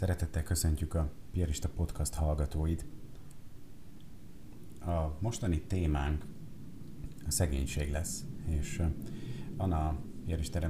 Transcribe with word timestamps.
Szeretettel 0.00 0.42
köszöntjük 0.42 0.94
a 0.94 1.12
Piarista 1.30 1.68
Podcast 1.68 2.14
hallgatóit. 2.14 2.84
A 4.80 5.16
mostani 5.18 5.60
témánk 5.60 6.24
a 7.26 7.30
szegénység 7.30 7.90
lesz, 7.90 8.24
és 8.46 8.82
van 9.56 9.72
a 9.72 9.98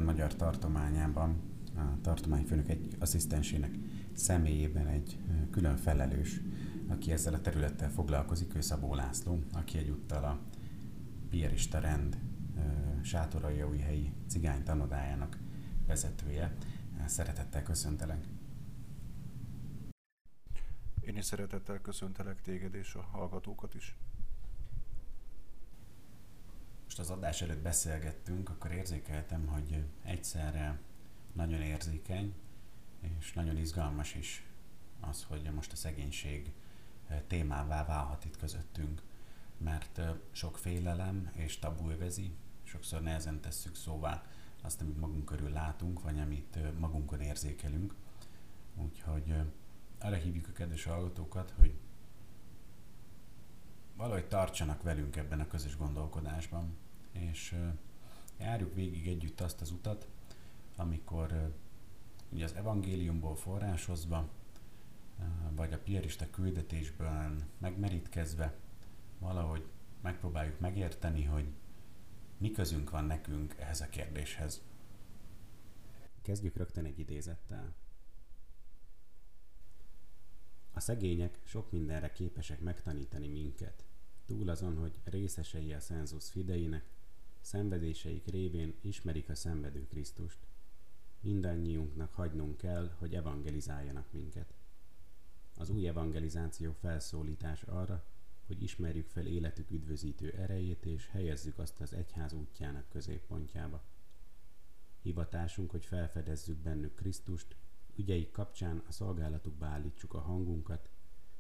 magyar 0.03 0.35
tartományában 0.35 1.37
a 1.77 2.01
tartományfőnök 2.01 2.69
egy 2.69 2.97
asszisztensének 2.99 3.75
személyében 4.13 4.87
egy 4.87 5.19
külön 5.51 5.77
felelős, 5.77 6.41
aki 6.89 7.13
ezzel 7.13 7.35
a 7.35 7.41
területtel 7.41 7.91
foglalkozik, 7.91 8.57
ő 8.57 8.61
Szabó 8.61 8.95
László, 8.95 9.39
aki 9.53 9.79
egyúttal 9.79 10.25
a 10.25 10.39
Piarista 11.29 11.79
rend 11.79 12.19
helyi 13.79 14.13
cigány 14.29 14.63
tanodájának 14.63 15.39
vezetője. 15.87 16.55
Szeretettel 17.07 17.63
köszöntelek. 17.63 18.27
Én 21.11 21.17
is 21.17 21.25
szeretettel 21.25 21.81
köszöntelek 21.81 22.43
téged 22.43 22.75
és 22.75 22.95
a 22.95 23.01
hallgatókat 23.01 23.75
is. 23.75 23.97
Most 26.85 26.99
az 26.99 27.11
adás 27.11 27.43
előtt 27.43 27.63
beszélgettünk, 27.63 28.49
akkor 28.49 28.71
érzékeltem, 28.73 29.47
hogy 29.47 29.85
egyszerre 30.03 30.81
nagyon 31.33 31.61
érzékeny 31.61 32.35
és 33.01 33.33
nagyon 33.33 33.57
izgalmas 33.57 34.15
is 34.15 34.47
az, 35.01 35.25
hogy 35.25 35.51
most 35.55 35.73
a 35.73 35.77
szegénység 35.77 36.53
témává 37.27 37.85
válhat 37.85 38.25
itt 38.25 38.37
közöttünk, 38.37 39.03
mert 39.59 40.01
sok 40.31 40.59
félelem 40.59 41.31
és 41.35 41.59
tabu 41.59 41.91
övezi, 41.91 42.35
sokszor 42.63 43.03
nehezen 43.03 43.41
tesszük 43.41 43.77
szóvá 43.77 44.27
azt, 44.63 44.81
amit 44.81 45.01
magunk 45.01 45.25
körül 45.25 45.51
látunk, 45.51 46.03
vagy 46.03 46.19
amit 46.19 46.79
magunkon 46.79 47.21
érzékelünk. 47.21 47.95
Úgyhogy 48.77 49.35
arra 50.01 50.17
hívjuk 50.17 50.49
a 50.49 50.53
kedves 50.53 50.85
hallgatókat, 50.85 51.53
hogy 51.57 51.75
valahogy 53.97 54.29
tartsanak 54.29 54.83
velünk 54.83 55.17
ebben 55.17 55.41
a 55.41 55.47
közös 55.47 55.77
gondolkodásban, 55.77 56.77
és 57.13 57.57
járjuk 58.39 58.75
végig 58.75 59.09
együtt 59.09 59.41
azt 59.41 59.61
az 59.61 59.71
utat, 59.71 60.09
amikor 60.77 61.55
ugye 62.29 62.45
az 62.45 62.55
evangéliumból 62.55 63.37
forrásozva, 63.37 64.29
vagy 65.51 65.73
a 65.73 65.79
piarista 65.79 66.31
küldetésből 66.31 67.37
megmerítkezve 67.59 68.55
valahogy 69.19 69.67
megpróbáljuk 70.01 70.61
megérteni, 70.61 71.25
hogy 71.25 71.53
mi 72.39 72.51
közünk 72.51 72.91
van 72.91 73.05
nekünk 73.05 73.55
ehhez 73.59 73.81
a 73.81 73.89
kérdéshez. 73.89 74.63
Kezdjük 76.23 76.57
rögtön 76.57 76.85
egy 76.85 76.99
idézettel. 76.99 77.75
A 80.73 80.81
szegények 80.81 81.39
sok 81.45 81.71
mindenre 81.71 82.13
képesek 82.13 82.61
megtanítani 82.61 83.29
minket, 83.29 83.85
túl 84.27 84.49
azon, 84.49 84.77
hogy 84.77 84.99
részesei 85.05 85.73
a 85.73 85.81
szenzus 85.81 86.31
fideinek, 86.31 86.85
szenvedéseik 87.41 88.27
révén 88.27 88.75
ismerik 88.81 89.29
a 89.29 89.35
szenvedő 89.35 89.87
Krisztust. 89.87 90.39
Mindannyiunknak 91.21 92.13
hagynunk 92.13 92.57
kell, 92.57 92.91
hogy 92.99 93.15
evangelizáljanak 93.15 94.13
minket. 94.13 94.55
Az 95.57 95.71
új 95.71 95.89
evangelizáció 95.89 96.73
felszólítás 96.73 97.63
arra, 97.63 98.05
hogy 98.47 98.63
ismerjük 98.63 99.09
fel 99.09 99.27
életük 99.27 99.71
üdvözítő 99.71 100.31
erejét, 100.31 100.85
és 100.85 101.09
helyezzük 101.09 101.59
azt 101.59 101.81
az 101.81 101.93
egyház 101.93 102.33
útjának 102.33 102.89
középpontjába. 102.89 103.83
Hivatásunk, 105.03 105.71
hogy 105.71 105.85
felfedezzük 105.85 106.57
bennük 106.57 106.95
Krisztust, 106.95 107.57
ügyeik 107.97 108.31
kapcsán 108.31 108.83
a 108.89 108.93
szolgálatukba 108.93 109.67
állítsuk 109.67 110.15
a 110.15 110.21
hangunkat, 110.21 110.91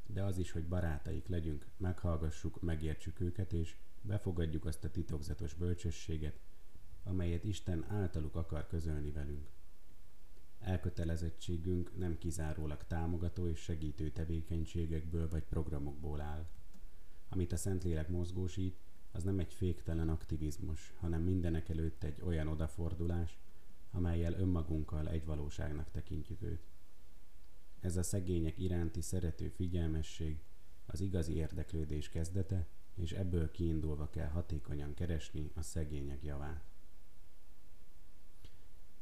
de 0.06 0.22
az 0.22 0.38
is, 0.38 0.50
hogy 0.50 0.68
barátaik 0.68 1.28
legyünk, 1.28 1.66
meghallgassuk, 1.76 2.60
megértsük 2.60 3.20
őket, 3.20 3.52
és 3.52 3.76
befogadjuk 4.02 4.64
azt 4.64 4.84
a 4.84 4.90
titokzatos 4.90 5.54
bölcsességet, 5.54 6.40
amelyet 7.02 7.44
Isten 7.44 7.84
általuk 7.88 8.36
akar 8.36 8.66
közölni 8.66 9.10
velünk. 9.10 9.48
Elkötelezettségünk 10.58 11.98
nem 11.98 12.18
kizárólag 12.18 12.86
támogató 12.86 13.48
és 13.48 13.58
segítő 13.58 14.10
tevékenységekből 14.10 15.28
vagy 15.28 15.44
programokból 15.44 16.20
áll. 16.20 16.48
Amit 17.28 17.52
a 17.52 17.56
Szentlélek 17.56 18.08
mozgósít, 18.08 18.78
az 19.12 19.22
nem 19.22 19.38
egy 19.38 19.52
féktelen 19.52 20.08
aktivizmus, 20.08 20.94
hanem 20.98 21.22
mindenek 21.22 21.68
előtt 21.68 22.04
egy 22.04 22.22
olyan 22.22 22.48
odafordulás, 22.48 23.38
amelyel 23.90 24.32
önmagunkkal 24.32 25.08
egy 25.08 25.24
valóságnak 25.24 25.90
tekintjük 25.90 26.42
őt. 26.42 26.68
Ez 27.80 27.96
a 27.96 28.02
szegények 28.02 28.58
iránti 28.58 29.00
szerető 29.00 29.48
figyelmesség 29.48 30.42
az 30.86 31.00
igazi 31.00 31.34
érdeklődés 31.34 32.08
kezdete, 32.08 32.66
és 32.94 33.12
ebből 33.12 33.50
kiindulva 33.50 34.10
kell 34.10 34.28
hatékonyan 34.28 34.94
keresni 34.94 35.50
a 35.54 35.62
szegények 35.62 36.22
javát. 36.22 36.64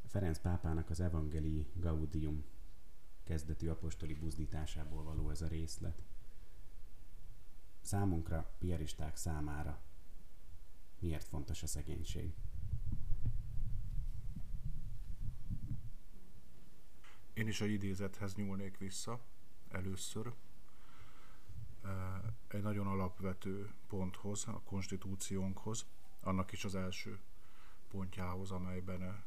Ferenc 0.05 0.39
pápának 0.39 0.89
az 0.89 0.99
Evangelii 0.99 1.67
Gaudium 1.73 2.43
kezdetű 3.23 3.67
apostoli 3.67 4.13
buzdításából 4.13 5.03
való 5.03 5.29
ez 5.29 5.41
a 5.41 5.47
részlet. 5.47 6.03
Számunkra, 7.81 8.55
piaristák 8.57 9.15
számára 9.15 9.81
miért 10.99 11.27
fontos 11.27 11.63
a 11.63 11.67
szegénység? 11.67 12.33
Én 17.39 17.47
is 17.47 17.61
a 17.61 17.65
idézethez 17.65 18.35
nyúlnék 18.35 18.77
vissza 18.77 19.19
először. 19.69 20.33
Egy 22.47 22.61
nagyon 22.61 22.87
alapvető 22.87 23.69
ponthoz, 23.87 24.47
a 24.47 24.61
konstitúciónkhoz, 24.63 25.85
annak 26.21 26.51
is 26.51 26.65
az 26.65 26.75
első 26.75 27.19
pontjához, 27.87 28.51
amelyben 28.51 29.23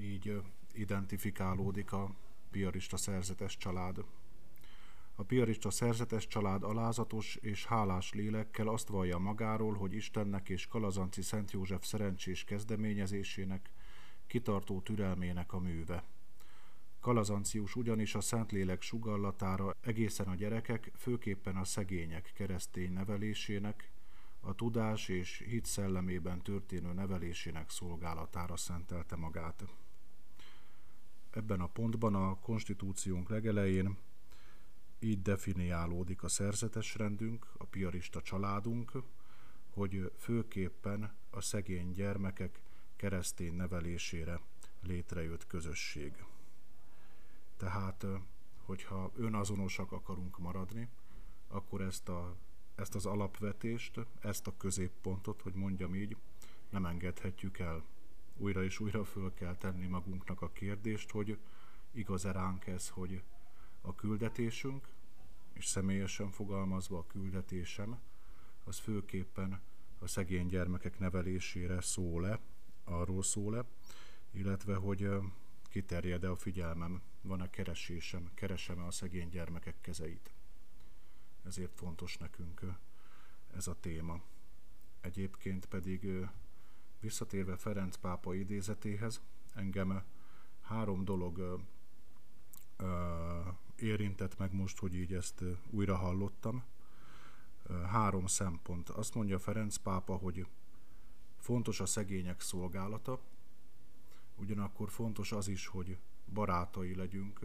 így 0.00 0.42
identifikálódik 0.72 1.92
a 1.92 2.14
piarista 2.50 2.96
szerzetes 2.96 3.56
család. 3.56 4.04
A 5.14 5.22
piarista 5.22 5.70
szerzetes 5.70 6.26
család 6.26 6.62
alázatos 6.62 7.36
és 7.36 7.66
hálás 7.66 8.12
lélekkel 8.12 8.68
azt 8.68 8.88
vallja 8.88 9.18
magáról, 9.18 9.74
hogy 9.74 9.94
Istennek 9.94 10.48
és 10.48 10.66
Kalazanci 10.66 11.22
Szent 11.22 11.50
József 11.50 11.84
szerencsés 11.84 12.44
kezdeményezésének, 12.44 13.70
kitartó 14.26 14.80
türelmének 14.80 15.52
a 15.52 15.58
műve. 15.58 16.04
Kalazancius 17.08 17.76
ugyanis 17.76 18.14
a 18.14 18.20
Szentlélek 18.20 18.82
sugallatára 18.82 19.74
egészen 19.80 20.26
a 20.26 20.34
gyerekek, 20.34 20.92
főképpen 20.96 21.56
a 21.56 21.64
szegények 21.64 22.32
keresztény 22.34 22.92
nevelésének, 22.92 23.90
a 24.40 24.54
tudás 24.54 25.08
és 25.08 25.44
hit 25.46 25.64
szellemében 25.64 26.42
történő 26.42 26.92
nevelésének 26.92 27.70
szolgálatára 27.70 28.56
szentelte 28.56 29.16
magát. 29.16 29.64
Ebben 31.30 31.60
a 31.60 31.66
pontban 31.66 32.14
a 32.14 32.38
konstitúciónk 32.38 33.28
legelején 33.28 33.96
így 34.98 35.22
definiálódik 35.22 36.22
a 36.22 36.28
szerzetes 36.28 36.94
rendünk, 36.94 37.46
a 37.58 37.64
piarista 37.64 38.22
családunk, 38.22 38.92
hogy 39.70 40.12
főképpen 40.18 41.14
a 41.30 41.40
szegény 41.40 41.92
gyermekek 41.92 42.60
keresztény 42.96 43.54
nevelésére 43.54 44.40
létrejött 44.82 45.46
közösség. 45.46 46.12
Tehát, 47.58 48.06
hogyha 48.64 49.12
önazonosak 49.16 49.92
akarunk 49.92 50.38
maradni, 50.38 50.88
akkor 51.48 51.80
ezt, 51.80 52.08
a, 52.08 52.36
ezt 52.74 52.94
az 52.94 53.06
alapvetést, 53.06 54.00
ezt 54.20 54.46
a 54.46 54.56
középpontot, 54.56 55.42
hogy 55.42 55.54
mondjam 55.54 55.94
így, 55.94 56.16
nem 56.70 56.86
engedhetjük 56.86 57.58
el. 57.58 57.84
Újra 58.36 58.64
és 58.64 58.80
újra 58.80 59.04
föl 59.04 59.34
kell 59.34 59.56
tenni 59.56 59.86
magunknak 59.86 60.42
a 60.42 60.52
kérdést, 60.52 61.10
hogy 61.10 61.38
igaz-e 61.92 62.32
ránk 62.32 62.66
ez, 62.66 62.88
hogy 62.88 63.22
a 63.80 63.94
küldetésünk, 63.94 64.88
és 65.52 65.66
személyesen 65.66 66.30
fogalmazva 66.30 66.98
a 66.98 67.06
küldetésem, 67.06 67.98
az 68.64 68.78
főképpen 68.78 69.60
a 69.98 70.06
szegény 70.06 70.46
gyermekek 70.46 70.98
nevelésére 70.98 71.80
szól-e, 71.80 72.38
arról 72.84 73.22
szól-e, 73.22 73.64
illetve 74.30 74.74
hogy 74.74 75.08
kiterjed-e 75.68 76.30
a 76.30 76.36
figyelmem, 76.36 77.02
van-e 77.20 77.50
keresésem, 77.50 78.30
keresem-e 78.34 78.86
a 78.86 78.90
szegény 78.90 79.28
gyermekek 79.28 79.80
kezeit. 79.80 80.30
Ezért 81.44 81.74
fontos 81.74 82.16
nekünk 82.16 82.60
ez 83.54 83.66
a 83.66 83.80
téma. 83.80 84.20
Egyébként 85.00 85.66
pedig 85.66 86.28
visszatérve 87.00 87.56
Ferenc 87.56 87.96
pápa 87.96 88.34
idézetéhez, 88.34 89.22
engem 89.54 90.02
három 90.60 91.04
dolog 91.04 91.62
érintett 93.76 94.38
meg 94.38 94.52
most, 94.52 94.78
hogy 94.78 94.94
így 94.94 95.14
ezt 95.14 95.44
újra 95.70 95.96
hallottam. 95.96 96.64
Három 97.86 98.26
szempont. 98.26 98.88
Azt 98.88 99.14
mondja 99.14 99.38
Ferenc 99.38 99.76
pápa, 99.76 100.16
hogy 100.16 100.46
fontos 101.38 101.80
a 101.80 101.86
szegények 101.86 102.40
szolgálata, 102.40 103.20
ugyanakkor 104.36 104.90
fontos 104.90 105.32
az 105.32 105.48
is, 105.48 105.66
hogy 105.66 105.98
barátai 106.32 106.94
legyünk 106.94 107.40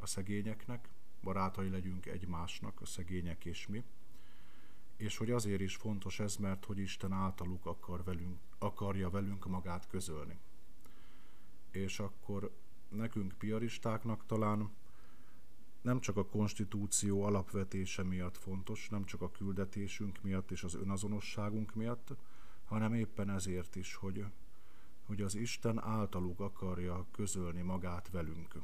a 0.00 0.06
szegényeknek, 0.06 0.88
barátai 1.22 1.68
legyünk 1.68 2.06
egymásnak, 2.06 2.80
a 2.80 2.86
szegények 2.86 3.44
és 3.44 3.66
mi, 3.66 3.84
és 4.96 5.16
hogy 5.16 5.30
azért 5.30 5.60
is 5.60 5.76
fontos 5.76 6.20
ez, 6.20 6.36
mert 6.36 6.64
hogy 6.64 6.78
Isten 6.78 7.12
általuk 7.12 7.66
akar 7.66 8.04
velünk, 8.04 8.38
akarja 8.58 9.10
velünk 9.10 9.46
magát 9.46 9.88
közölni. 9.88 10.38
És 11.70 11.98
akkor 11.98 12.54
nekünk 12.88 13.32
piaristáknak 13.32 14.26
talán 14.26 14.70
nem 15.80 16.00
csak 16.00 16.16
a 16.16 16.26
konstitúció 16.26 17.22
alapvetése 17.22 18.02
miatt 18.02 18.36
fontos, 18.36 18.88
nem 18.88 19.04
csak 19.04 19.20
a 19.20 19.30
küldetésünk 19.30 20.22
miatt 20.22 20.50
és 20.50 20.64
az 20.64 20.74
önazonosságunk 20.74 21.74
miatt, 21.74 22.14
hanem 22.64 22.94
éppen 22.94 23.30
ezért 23.30 23.76
is, 23.76 23.94
hogy, 23.94 24.24
hogy 25.04 25.20
az 25.20 25.34
Isten 25.34 25.82
általuk 25.82 26.40
akarja 26.40 27.06
közölni 27.10 27.62
magát 27.62 28.10
velünk. 28.10 28.54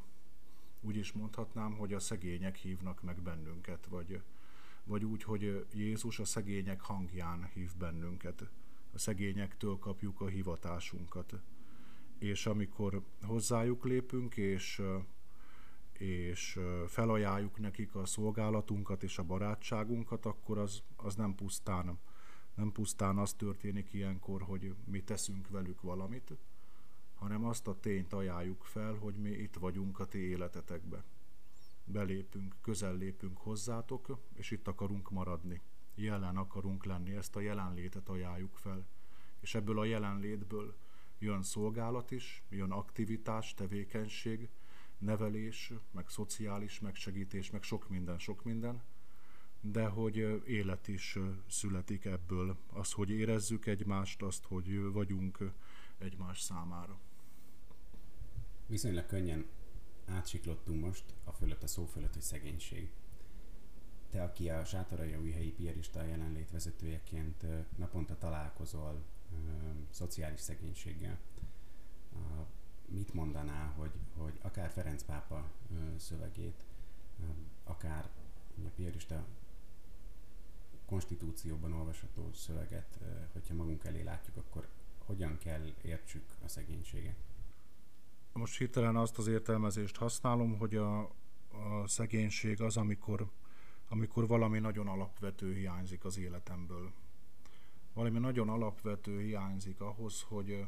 Úgy 0.81 0.97
is 0.97 1.13
mondhatnám, 1.13 1.73
hogy 1.73 1.93
a 1.93 2.01
szegények 2.01 2.57
hívnak 2.57 3.03
meg 3.03 3.23
bennünket, 3.23 3.87
vagy, 3.87 4.23
vagy 4.85 5.05
úgy, 5.05 5.23
hogy 5.23 5.67
Jézus 5.75 6.19
a 6.19 6.25
szegények 6.25 6.81
hangján 6.81 7.51
hív 7.55 7.77
bennünket. 7.77 8.51
A 8.93 8.99
szegényektől 8.99 9.79
kapjuk 9.79 10.21
a 10.21 10.27
hivatásunkat. 10.27 11.35
És 12.19 12.47
amikor 12.47 13.03
hozzájuk 13.23 13.85
lépünk, 13.85 14.37
és, 14.37 14.83
és 15.93 16.59
felajánljuk 16.87 17.59
nekik 17.59 17.95
a 17.95 18.07
szolgálatunkat 18.07 19.03
és 19.03 19.19
a 19.19 19.23
barátságunkat, 19.23 20.27
akkor 20.27 20.59
az, 20.59 20.83
az 20.97 21.15
nem 21.15 21.35
pusztán 21.35 21.99
nem 22.61 22.73
pusztán 22.73 23.19
az 23.19 23.33
történik 23.33 23.93
ilyenkor, 23.93 24.43
hogy 24.43 24.75
mi 24.85 25.03
teszünk 25.03 25.49
velük 25.49 25.81
valamit, 25.81 26.33
hanem 27.15 27.45
azt 27.45 27.67
a 27.69 27.81
tényt 27.81 28.13
ajánljuk 28.13 28.65
fel, 28.65 28.95
hogy 28.95 29.15
mi 29.15 29.31
itt 29.31 29.55
vagyunk 29.55 29.99
a 29.99 30.05
ti 30.05 30.19
életetekbe. 30.19 31.05
Belépünk, 31.85 32.55
közel 32.61 32.97
lépünk 32.97 33.39
hozzátok, 33.39 34.19
és 34.35 34.51
itt 34.51 34.69
akarunk 34.69 35.11
maradni. 35.11 35.61
Jelen 35.95 36.37
akarunk 36.37 36.85
lenni, 36.85 37.15
ezt 37.15 37.37
a 37.37 37.41
jelenlétet 37.41 38.09
ajánljuk 38.09 38.57
fel. 38.57 38.87
És 39.41 39.55
ebből 39.55 39.79
a 39.79 39.85
jelenlétből 39.85 40.77
jön 41.19 41.43
szolgálat 41.43 42.11
is, 42.11 42.43
jön 42.49 42.71
aktivitás, 42.71 43.55
tevékenység, 43.55 44.49
nevelés, 44.99 45.73
meg 45.91 46.09
szociális 46.09 46.81
megsegítés, 46.81 47.51
meg 47.51 47.63
sok 47.63 47.89
minden, 47.89 48.19
sok 48.19 48.45
minden, 48.45 48.83
de 49.61 49.87
hogy 49.87 50.43
élet 50.47 50.89
is 50.89 51.19
születik 51.49 52.05
ebből. 52.05 52.57
Az, 52.73 52.93
hogy 52.93 53.11
érezzük 53.11 53.67
egymást, 53.67 54.23
azt, 54.23 54.45
hogy 54.45 54.93
vagyunk 54.93 55.53
egymás 55.99 56.41
számára. 56.41 56.99
Viszonylag 58.67 59.07
könnyen 59.07 59.47
átsiklottunk 60.07 60.85
most 60.85 61.05
a 61.25 61.33
fölött, 61.33 61.63
a 61.63 61.67
szó 61.67 61.85
fölött, 61.85 62.13
hogy 62.13 62.23
szegénység. 62.23 62.91
Te, 64.11 64.23
aki 64.23 64.49
a 64.49 64.65
új 65.21 65.31
helyi 65.31 65.53
piarista 65.53 66.03
jelenlét 66.03 66.51
vezetőjeként 66.51 67.45
naponta 67.77 68.19
találkozol 68.19 69.03
szociális 69.91 70.41
szegénységgel, 70.41 71.19
mit 72.87 73.15
mondanál, 73.15 73.73
hogy, 73.77 73.91
hogy 74.17 74.39
akár 74.43 74.71
Ferenc 74.71 75.03
pápa 75.03 75.51
szövegét, 75.97 76.65
akár 77.65 78.11
a 78.67 78.71
piarista 78.75 79.27
konstitúcióban 80.91 81.73
olvasható 81.73 82.31
szöveget, 82.33 82.99
hogyha 83.33 83.55
magunk 83.55 83.85
elé 83.85 84.03
látjuk, 84.03 84.37
akkor 84.37 84.69
hogyan 84.99 85.39
kell 85.39 85.73
értsük 85.83 86.25
a 86.45 86.49
szegénységet? 86.49 87.17
Most 88.33 88.59
hirtelen 88.59 88.97
azt 88.97 89.19
az 89.19 89.27
értelmezést 89.27 89.97
használom, 89.97 90.59
hogy 90.59 90.77
a, 90.77 91.01
a 91.51 91.87
szegénység 91.87 92.61
az, 92.61 92.77
amikor, 92.77 93.31
amikor 93.89 94.27
valami 94.27 94.59
nagyon 94.59 94.89
alapvető 94.89 95.55
hiányzik 95.55 96.05
az 96.05 96.19
életemből. 96.19 96.93
Valami 97.93 98.19
nagyon 98.19 98.49
alapvető 98.49 99.21
hiányzik 99.21 99.81
ahhoz, 99.81 100.23
hogy, 100.23 100.65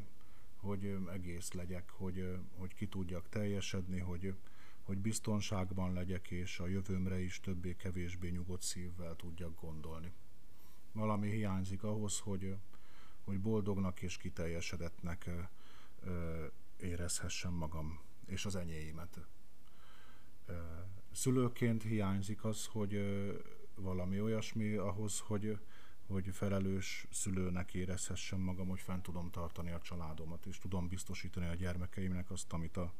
hogy 0.57 0.97
egész 1.13 1.51
legyek, 1.51 1.89
hogy, 1.89 2.37
hogy 2.57 2.73
ki 2.73 2.87
tudjak 2.87 3.29
teljesedni, 3.29 3.99
hogy, 3.99 4.35
hogy 4.83 4.97
biztonságban 4.97 5.93
legyek, 5.93 6.31
és 6.31 6.59
a 6.59 6.67
jövőmre 6.67 7.19
is 7.19 7.39
többé-kevésbé 7.39 8.29
nyugodt 8.29 8.61
szívvel 8.61 9.15
tudjak 9.15 9.61
gondolni. 9.61 10.11
Valami 10.91 11.29
hiányzik 11.29 11.83
ahhoz, 11.83 12.19
hogy, 12.19 12.55
hogy 13.23 13.39
boldognak 13.39 14.01
és 14.01 14.17
kiteljesedettnek 14.17 15.29
érezhessem 16.79 17.53
magam 17.53 17.99
és 18.25 18.45
az 18.45 18.55
enyéimet. 18.55 19.19
Szülőként 21.11 21.83
hiányzik 21.83 22.43
az, 22.43 22.65
hogy 22.65 23.01
valami 23.75 24.21
olyasmi 24.21 24.73
ahhoz, 24.75 25.19
hogy, 25.19 25.57
hogy 26.07 26.29
felelős 26.31 27.07
szülőnek 27.11 27.73
érezhessem 27.73 28.39
magam, 28.39 28.67
hogy 28.67 28.79
fent 28.79 29.03
tudom 29.03 29.31
tartani 29.31 29.71
a 29.71 29.81
családomat, 29.81 30.45
és 30.45 30.57
tudom 30.57 30.87
biztosítani 30.87 31.47
a 31.47 31.55
gyermekeimnek 31.55 32.31
azt, 32.31 32.53
amit 32.53 32.77
a, 32.77 32.93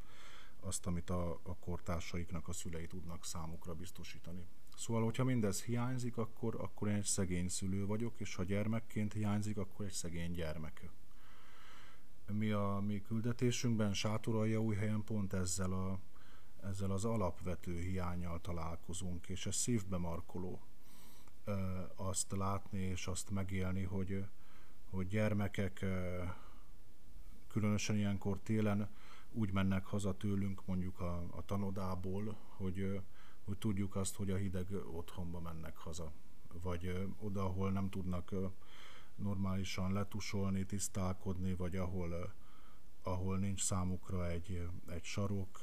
azt, 0.63 0.85
amit 0.85 1.09
a, 1.09 1.39
a 1.43 1.55
kortársaiknak 1.59 2.47
a 2.47 2.53
szülei 2.53 2.87
tudnak 2.87 3.25
számukra 3.25 3.73
biztosítani. 3.73 4.45
Szóval, 4.75 5.03
hogyha 5.03 5.23
mindez 5.23 5.63
hiányzik, 5.63 6.17
akkor, 6.17 6.55
akkor 6.55 6.87
én 6.87 6.95
egy 6.95 7.03
szegény 7.03 7.47
szülő 7.47 7.85
vagyok, 7.85 8.19
és 8.19 8.35
ha 8.35 8.43
gyermekként 8.43 9.13
hiányzik, 9.13 9.57
akkor 9.57 9.85
egy 9.85 9.91
szegény 9.91 10.31
gyermek. 10.31 10.89
Mi 12.31 12.51
a 12.51 12.81
mi 12.85 13.01
küldetésünkben 13.01 13.93
új 14.59 14.75
helyen 14.75 15.03
pont 15.03 15.33
ezzel, 15.33 15.71
a, 15.71 15.99
ezzel 16.67 16.91
az 16.91 17.05
alapvető 17.05 17.79
hiányjal 17.79 18.41
találkozunk, 18.41 19.27
és 19.27 19.45
ez 19.45 19.55
szívbe 19.55 19.97
markoló 19.97 20.61
azt 21.95 22.31
látni 22.31 22.79
és 22.79 23.07
azt 23.07 23.29
megélni, 23.29 23.83
hogy, 23.83 24.25
hogy 24.89 25.07
gyermekek 25.07 25.85
különösen 27.47 27.95
ilyenkor 27.95 28.39
télen 28.39 28.89
úgy 29.33 29.51
mennek 29.51 29.85
haza 29.85 30.17
tőlünk 30.17 30.65
mondjuk 30.65 30.99
a, 30.99 31.23
a 31.31 31.45
tanodából, 31.45 32.37
hogy, 32.47 33.01
hogy 33.45 33.57
tudjuk 33.57 33.95
azt, 33.95 34.15
hogy 34.15 34.31
a 34.31 34.35
hideg 34.35 34.67
otthonba 34.91 35.39
mennek 35.39 35.77
haza. 35.77 36.11
Vagy 36.61 37.07
oda, 37.19 37.43
ahol 37.43 37.71
nem 37.71 37.89
tudnak 37.89 38.33
normálisan 39.15 39.93
letusolni, 39.93 40.65
tisztálkodni, 40.65 41.53
vagy 41.55 41.75
ahol, 41.75 42.33
ahol 43.03 43.37
nincs 43.37 43.61
számukra 43.63 44.29
egy, 44.29 44.67
egy 44.87 45.03
sarok, 45.03 45.59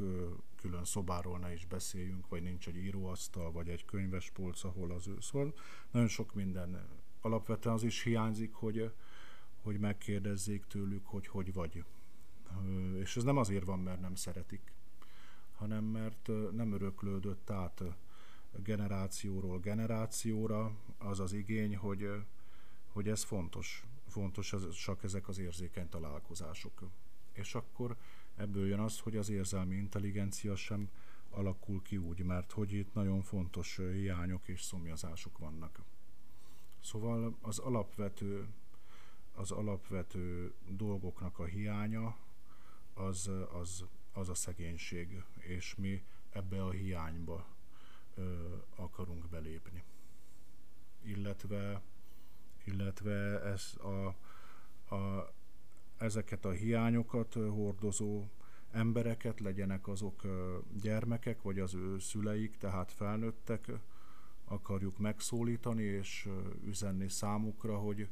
külön 0.56 0.84
szobáról 0.84 1.38
ne 1.38 1.52
is 1.52 1.66
beszéljünk, 1.66 2.28
vagy 2.28 2.42
nincs 2.42 2.68
egy 2.68 2.76
íróasztal, 2.76 3.52
vagy 3.52 3.68
egy 3.68 3.84
könyvespolc, 3.84 4.64
ahol 4.64 4.90
az 4.90 5.08
ő. 5.08 5.16
Szóval 5.20 5.54
nagyon 5.90 6.08
sok 6.08 6.34
minden. 6.34 6.88
Alapvetően 7.20 7.74
az 7.74 7.82
is 7.82 8.02
hiányzik, 8.02 8.52
hogy, 8.52 8.92
hogy 9.62 9.78
megkérdezzék 9.78 10.64
tőlük, 10.64 11.06
hogy 11.06 11.26
hogy 11.26 11.52
vagy 11.52 11.84
és 12.98 13.16
ez 13.16 13.22
nem 13.22 13.36
azért 13.36 13.64
van, 13.64 13.78
mert 13.78 14.00
nem 14.00 14.14
szeretik, 14.14 14.72
hanem 15.56 15.84
mert 15.84 16.30
nem 16.52 16.72
öröklődött 16.72 17.50
át 17.50 17.82
generációról 18.56 19.58
generációra 19.58 20.72
az 20.98 21.20
az 21.20 21.32
igény, 21.32 21.76
hogy, 21.76 22.10
hogy 22.86 23.08
ez 23.08 23.22
fontos, 23.22 23.84
fontos 24.06 24.54
csak 24.84 25.02
ezek 25.02 25.28
az 25.28 25.38
érzékeny 25.38 25.88
találkozások. 25.88 26.90
És 27.32 27.54
akkor 27.54 27.96
ebből 28.36 28.66
jön 28.66 28.80
az, 28.80 28.98
hogy 28.98 29.16
az 29.16 29.28
érzelmi 29.28 29.76
intelligencia 29.76 30.56
sem 30.56 30.90
alakul 31.30 31.82
ki 31.82 31.96
úgy, 31.96 32.22
mert 32.22 32.52
hogy 32.52 32.72
itt 32.72 32.94
nagyon 32.94 33.22
fontos 33.22 33.76
hiányok 33.76 34.48
és 34.48 34.62
szomjazások 34.62 35.38
vannak. 35.38 35.80
Szóval 36.82 37.36
az 37.40 37.58
alapvető, 37.58 38.48
az 39.34 39.50
alapvető 39.50 40.54
dolgoknak 40.68 41.38
a 41.38 41.44
hiánya 41.44 42.16
az, 42.94 43.30
az, 43.52 43.84
az 44.12 44.28
a 44.28 44.34
szegénység, 44.34 45.22
és 45.38 45.74
mi 45.74 46.02
ebbe 46.30 46.64
a 46.64 46.70
hiányba 46.70 47.46
ö, 48.14 48.56
akarunk 48.76 49.28
belépni. 49.28 49.84
Illetve, 51.02 51.82
illetve 52.64 53.42
ez 53.42 53.74
a, 53.74 54.14
a, 54.94 55.32
ezeket 55.98 56.44
a 56.44 56.50
hiányokat 56.50 57.32
hordozó 57.32 58.24
embereket, 58.70 59.40
legyenek 59.40 59.88
azok 59.88 60.22
gyermekek, 60.80 61.42
vagy 61.42 61.58
az 61.58 61.74
ő 61.74 61.98
szüleik, 61.98 62.56
tehát 62.56 62.92
felnőttek, 62.92 63.70
akarjuk 64.44 64.98
megszólítani 64.98 65.82
és 65.82 66.28
üzenni 66.64 67.08
számukra, 67.08 67.78
hogy 67.78 68.08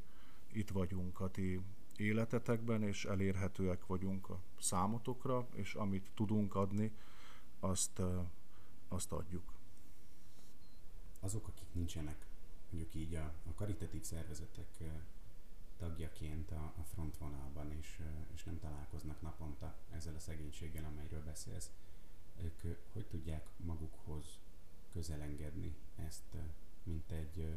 itt 0.52 0.70
vagyunk 0.70 1.20
a 1.20 1.30
ti 1.30 1.60
életetekben, 2.00 2.82
és 2.82 3.04
elérhetőek 3.04 3.86
vagyunk 3.86 4.28
a 4.28 4.40
számotokra, 4.58 5.46
és 5.54 5.74
amit 5.74 6.10
tudunk 6.14 6.54
adni, 6.54 6.92
azt, 7.60 8.00
azt 8.88 9.12
adjuk. 9.12 9.52
Azok, 11.20 11.48
akik 11.48 11.68
nincsenek 11.72 12.26
mondjuk 12.70 12.94
így 12.94 13.14
a, 13.14 13.32
a 13.48 13.54
karitatív 13.54 14.02
szervezetek 14.02 14.66
tagjaként 15.78 16.50
a, 16.50 16.72
a 16.78 16.84
frontvonalban, 16.94 17.72
és, 17.72 18.00
és 18.34 18.44
nem 18.44 18.58
találkoznak 18.58 19.20
naponta 19.20 19.74
ezzel 19.90 20.14
a 20.14 20.18
szegénységgel, 20.18 20.84
amelyről 20.84 21.22
beszélsz, 21.24 21.70
ők 22.42 22.76
hogy 22.92 23.06
tudják 23.06 23.46
maguk 23.56 23.94
közelengedni 24.92 25.74
ezt, 25.96 26.36
mint 26.82 27.10
egy, 27.10 27.56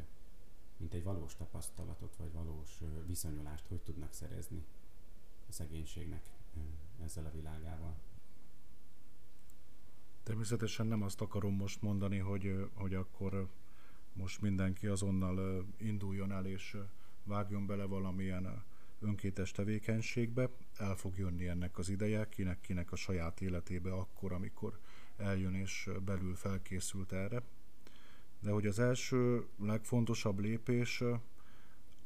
mint 0.76 0.94
egy 0.94 1.02
valós 1.02 1.34
tapasztalatot, 1.34 2.16
vagy 2.16 2.32
valós 2.32 2.80
viszonyulást, 3.06 3.66
hogy 3.66 3.80
tudnak 3.80 4.12
szerezni 4.12 4.64
a 5.48 5.52
szegénységnek 5.52 6.30
ezzel 7.04 7.26
a 7.26 7.30
világával. 7.30 7.96
Természetesen 10.22 10.86
nem 10.86 11.02
azt 11.02 11.20
akarom 11.20 11.54
most 11.54 11.82
mondani, 11.82 12.18
hogy, 12.18 12.70
hogy 12.74 12.94
akkor 12.94 13.48
most 14.12 14.40
mindenki 14.40 14.86
azonnal 14.86 15.66
induljon 15.76 16.32
el 16.32 16.46
és 16.46 16.76
vágjon 17.24 17.66
bele 17.66 17.84
valamilyen 17.84 18.64
önkétes 19.00 19.50
tevékenységbe. 19.50 20.50
El 20.76 20.96
fog 20.96 21.18
jönni 21.18 21.48
ennek 21.48 21.78
az 21.78 21.88
ideje, 21.88 22.28
kinek-kinek 22.28 22.92
a 22.92 22.96
saját 22.96 23.40
életébe 23.40 23.92
akkor, 23.92 24.32
amikor 24.32 24.78
eljön 25.16 25.54
és 25.54 25.90
belül 26.04 26.34
felkészült 26.34 27.12
erre. 27.12 27.42
De 28.42 28.50
hogy 28.50 28.66
az 28.66 28.78
első 28.78 29.46
legfontosabb 29.58 30.38
lépés 30.38 31.02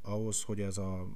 ahhoz, 0.03 0.43
hogy 0.43 0.61
ez 0.61 0.79
a, 0.79 1.07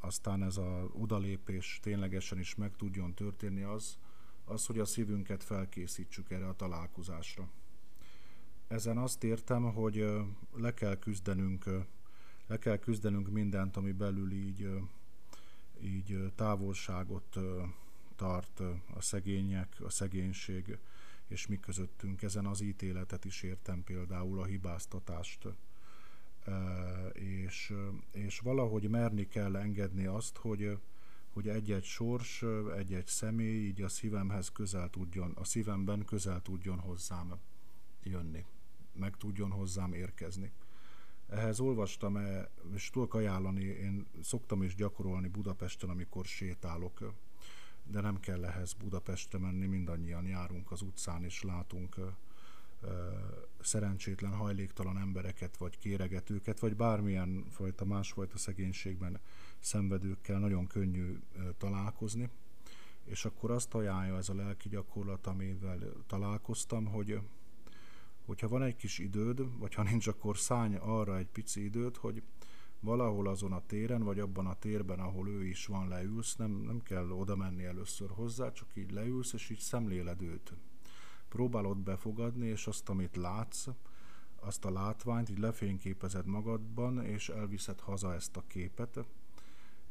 aztán 0.00 0.42
ez 0.42 0.56
a 0.56 0.90
udalépés 0.92 1.78
ténylegesen 1.82 2.38
is 2.38 2.54
meg 2.54 2.76
tudjon 2.76 3.14
történni, 3.14 3.62
az, 3.62 3.98
az, 4.44 4.66
hogy 4.66 4.78
a 4.78 4.84
szívünket 4.84 5.42
felkészítsük 5.42 6.30
erre 6.30 6.48
a 6.48 6.56
találkozásra. 6.56 7.48
Ezen 8.68 8.98
azt 8.98 9.24
értem, 9.24 9.62
hogy 9.62 10.04
le 10.56 10.74
kell 10.74 10.98
küzdenünk, 10.98 11.64
le 12.46 12.58
kell 12.58 12.78
küzdenünk 12.78 13.30
mindent, 13.30 13.76
ami 13.76 13.92
belül 13.92 14.32
így, 14.32 14.68
így 15.80 16.32
távolságot 16.34 17.38
tart 18.16 18.60
a 18.94 19.00
szegények, 19.00 19.76
a 19.80 19.90
szegénység 19.90 20.78
és 21.26 21.46
mi 21.46 21.60
közöttünk. 21.60 22.22
Ezen 22.22 22.46
az 22.46 22.60
ítéletet 22.60 23.24
is 23.24 23.42
értem 23.42 23.84
például 23.84 24.40
a 24.40 24.44
hibáztatást. 24.44 25.48
És, 27.12 27.72
és 28.12 28.38
valahogy 28.38 28.88
merni 28.88 29.28
kell 29.28 29.56
engedni 29.56 30.06
azt, 30.06 30.36
hogy, 30.36 30.78
hogy 31.32 31.48
egy-egy 31.48 31.84
sors, 31.84 32.44
egy-egy 32.76 33.06
személy 33.06 33.66
így 33.66 33.82
a 33.82 33.88
szívemhez 33.88 34.48
közel 34.52 34.90
tudjon, 34.90 35.32
a 35.34 35.44
szívemben 35.44 36.04
közel 36.04 36.42
tudjon 36.42 36.78
hozzám 36.78 37.34
jönni, 38.02 38.44
meg 38.92 39.16
tudjon 39.16 39.50
hozzám 39.50 39.92
érkezni. 39.92 40.52
Ehhez 41.28 41.60
olvastam, 41.60 42.16
-e, 42.16 42.50
és 42.74 42.90
tudok 42.90 43.14
ajánlani, 43.14 43.64
én 43.64 44.06
szoktam 44.22 44.62
is 44.62 44.74
gyakorolni 44.74 45.28
Budapesten, 45.28 45.90
amikor 45.90 46.24
sétálok, 46.24 47.14
de 47.90 48.00
nem 48.00 48.20
kell 48.20 48.44
ehhez 48.44 48.72
Budapestre 48.72 49.38
menni, 49.38 49.66
mindannyian 49.66 50.26
járunk 50.26 50.70
az 50.70 50.82
utcán, 50.82 51.24
és 51.24 51.42
látunk 51.42 51.96
szerencsétlen, 53.60 54.32
hajléktalan 54.32 54.98
embereket, 54.98 55.56
vagy 55.56 55.78
kéregetőket, 55.78 56.60
vagy 56.60 56.76
bármilyen 56.76 57.44
fajta, 57.50 57.84
másfajta 57.84 58.38
szegénységben 58.38 59.20
szenvedőkkel 59.58 60.38
nagyon 60.38 60.66
könnyű 60.66 61.18
találkozni. 61.58 62.30
És 63.04 63.24
akkor 63.24 63.50
azt 63.50 63.74
ajánlja 63.74 64.16
ez 64.16 64.28
a 64.28 64.34
lelki 64.34 64.68
gyakorlat, 64.68 65.26
amivel 65.26 65.78
találkoztam, 66.06 66.86
hogy 66.86 67.20
hogyha 68.24 68.48
van 68.48 68.62
egy 68.62 68.76
kis 68.76 68.98
időd, 68.98 69.58
vagy 69.58 69.74
ha 69.74 69.82
nincs, 69.82 70.06
akkor 70.06 70.38
szállj 70.38 70.76
arra 70.76 71.16
egy 71.18 71.26
pici 71.26 71.64
időt, 71.64 71.96
hogy 71.96 72.22
valahol 72.80 73.28
azon 73.28 73.52
a 73.52 73.66
téren, 73.66 74.02
vagy 74.02 74.20
abban 74.20 74.46
a 74.46 74.58
térben, 74.58 74.98
ahol 74.98 75.28
ő 75.28 75.46
is 75.46 75.66
van, 75.66 75.88
leülsz, 75.88 76.36
nem, 76.36 76.50
nem 76.50 76.82
kell 76.82 77.10
oda 77.10 77.36
menni 77.36 77.64
először 77.64 78.10
hozzá, 78.10 78.52
csak 78.52 78.68
így 78.74 78.90
leülsz, 78.90 79.32
és 79.32 79.50
így 79.50 79.58
szemléled 79.58 80.22
őt. 80.22 80.52
Próbálod 81.28 81.78
befogadni, 81.78 82.46
és 82.46 82.66
azt, 82.66 82.88
amit 82.88 83.16
látsz, 83.16 83.66
azt 84.40 84.64
a 84.64 84.70
látványt 84.70 85.30
így 85.30 85.38
lefényképezed 85.38 86.26
magadban, 86.26 87.04
és 87.04 87.28
elviszed 87.28 87.80
haza 87.80 88.14
ezt 88.14 88.36
a 88.36 88.44
képet, 88.46 88.98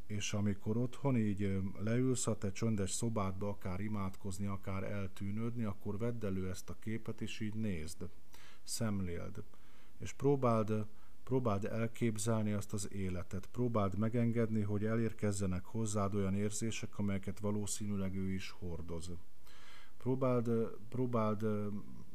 és 0.06 0.32
amikor 0.32 0.76
otthon 0.76 1.16
így 1.16 1.60
leülsz 1.78 2.26
a 2.26 2.38
te 2.38 2.52
csöndes 2.52 2.90
szobádba, 2.90 3.48
akár 3.48 3.80
imádkozni, 3.80 4.46
akár 4.46 4.82
eltűnődni, 4.82 5.64
akkor 5.64 5.98
vedd 5.98 6.24
elő 6.24 6.48
ezt 6.48 6.70
a 6.70 6.76
képet, 6.80 7.20
és 7.20 7.40
így 7.40 7.54
nézd, 7.54 8.08
szemléld, 8.62 9.42
és 9.98 10.12
próbáld, 10.12 10.86
próbáld 11.26 11.64
elképzelni 11.64 12.52
azt 12.52 12.72
az 12.72 12.92
életet, 12.92 13.46
próbáld 13.46 13.98
megengedni, 13.98 14.60
hogy 14.60 14.84
elérkezzenek 14.84 15.64
hozzád 15.64 16.14
olyan 16.14 16.34
érzések, 16.34 16.98
amelyeket 16.98 17.38
valószínűleg 17.38 18.16
ő 18.16 18.32
is 18.32 18.50
hordoz. 18.50 19.10
Próbáld, 19.96 20.50
próbáld, 20.88 21.44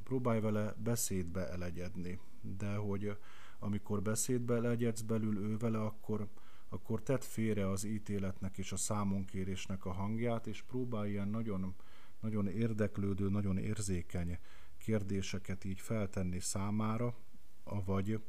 próbálj 0.04 0.40
vele 0.40 0.76
beszédbe 0.84 1.50
elegyedni, 1.50 2.20
de 2.58 2.76
hogy 2.76 3.18
amikor 3.60 4.02
beszédbe 4.02 4.56
elegyedsz 4.56 5.02
belül 5.02 5.38
ő 5.38 5.58
vele, 5.58 5.82
akkor, 5.82 6.28
akkor 6.70 7.04
tedd 7.04 7.22
félre 7.22 7.70
az 7.70 7.84
ítéletnek 7.84 8.58
és 8.58 8.72
a 8.72 8.78
számonkérésnek 8.78 9.86
a 9.86 9.92
hangját, 9.92 10.48
és 10.48 10.62
próbálj 10.62 11.10
ilyen 11.10 11.28
nagyon, 11.28 11.76
nagyon 12.20 12.48
érdeklődő, 12.48 13.30
nagyon 13.30 13.58
érzékeny 13.58 14.38
kérdéseket 14.78 15.64
így 15.64 15.80
feltenni 15.80 16.40
számára, 16.40 17.16
avagy, 17.64 18.22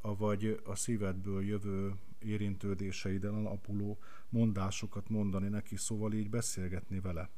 avagy 0.00 0.60
a 0.64 0.74
szívedből 0.74 1.44
jövő 1.44 1.94
érintődéseiden 2.18 3.34
alapuló 3.34 3.98
mondásokat 4.28 5.08
mondani 5.08 5.48
neki, 5.48 5.76
szóval 5.76 6.12
így 6.12 6.30
beszélgetni 6.30 7.00
vele. 7.00 7.30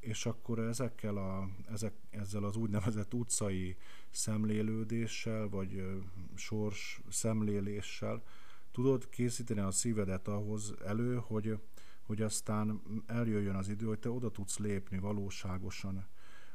És 0.00 0.26
akkor 0.26 0.58
ezekkel 0.58 1.16
a, 1.16 1.48
ezek, 1.70 1.92
ezzel 2.10 2.44
az 2.44 2.56
úgynevezett 2.56 3.14
utcai 3.14 3.76
szemlélődéssel, 4.10 5.48
vagy 5.48 5.84
sors 6.34 7.00
szemléléssel 7.08 8.22
tudod 8.72 9.08
készíteni 9.08 9.60
a 9.60 9.70
szívedet 9.70 10.28
ahhoz 10.28 10.74
elő, 10.84 11.16
hogy, 11.16 11.58
hogy 12.00 12.22
aztán 12.22 12.82
eljöjjön 13.06 13.54
az 13.54 13.68
idő, 13.68 13.86
hogy 13.86 13.98
te 13.98 14.10
oda 14.10 14.30
tudsz 14.30 14.58
lépni 14.58 14.98
valóságosan, 14.98 16.06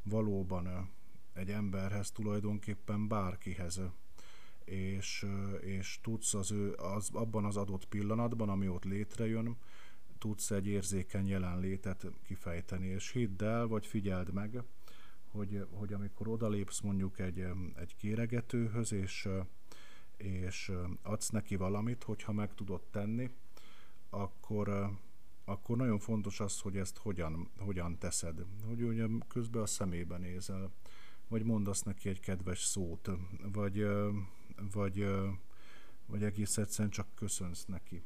valóban 0.03 0.89
egy 1.33 1.49
emberhez, 1.49 2.11
tulajdonképpen 2.11 3.07
bárkihez, 3.07 3.81
és, 4.69 5.25
és 5.61 5.99
tudsz 6.01 6.33
az 6.33 6.51
ő, 6.51 6.73
az, 6.73 7.09
abban 7.13 7.45
az 7.45 7.57
adott 7.57 7.85
pillanatban, 7.85 8.49
ami 8.49 8.67
ott 8.67 8.83
létrejön, 8.83 9.57
tudsz 10.17 10.51
egy 10.51 10.67
érzékeny 10.67 11.27
jelenlétet 11.27 12.05
kifejteni, 12.23 12.87
és 12.87 13.11
hidd 13.11 13.43
el, 13.43 13.67
vagy 13.67 13.85
figyeld 13.85 14.33
meg, 14.33 14.63
hogy, 15.31 15.65
hogy 15.71 15.93
amikor 15.93 16.27
odalépsz 16.27 16.79
mondjuk 16.79 17.19
egy, 17.19 17.45
egy 17.75 17.95
kéregetőhöz, 17.95 18.91
és, 18.91 19.27
és 20.17 20.71
adsz 21.01 21.29
neki 21.29 21.55
valamit, 21.55 22.03
hogyha 22.03 22.31
meg 22.31 22.53
tudod 22.53 22.81
tenni, 22.91 23.29
akkor, 24.09 24.89
akkor 25.45 25.77
nagyon 25.77 25.99
fontos 25.99 26.39
az, 26.39 26.59
hogy 26.59 26.77
ezt 26.77 26.97
hogyan, 26.97 27.49
hogyan 27.57 27.97
teszed. 27.97 28.45
Hogy 28.67 28.83
ugye 28.83 29.05
közben 29.27 29.61
a 29.61 29.65
szemébe 29.65 30.17
nézel, 30.17 30.71
vagy 31.27 31.43
mondasz 31.43 31.81
neki 31.81 32.09
egy 32.09 32.19
kedves 32.19 32.63
szót, 32.63 33.09
vagy, 33.51 33.85
vagy, 34.71 35.07
vagy 36.05 36.23
egész 36.23 36.57
egyszerűen 36.57 36.89
csak 36.89 37.07
köszönsz 37.15 37.65
neki. 37.65 38.03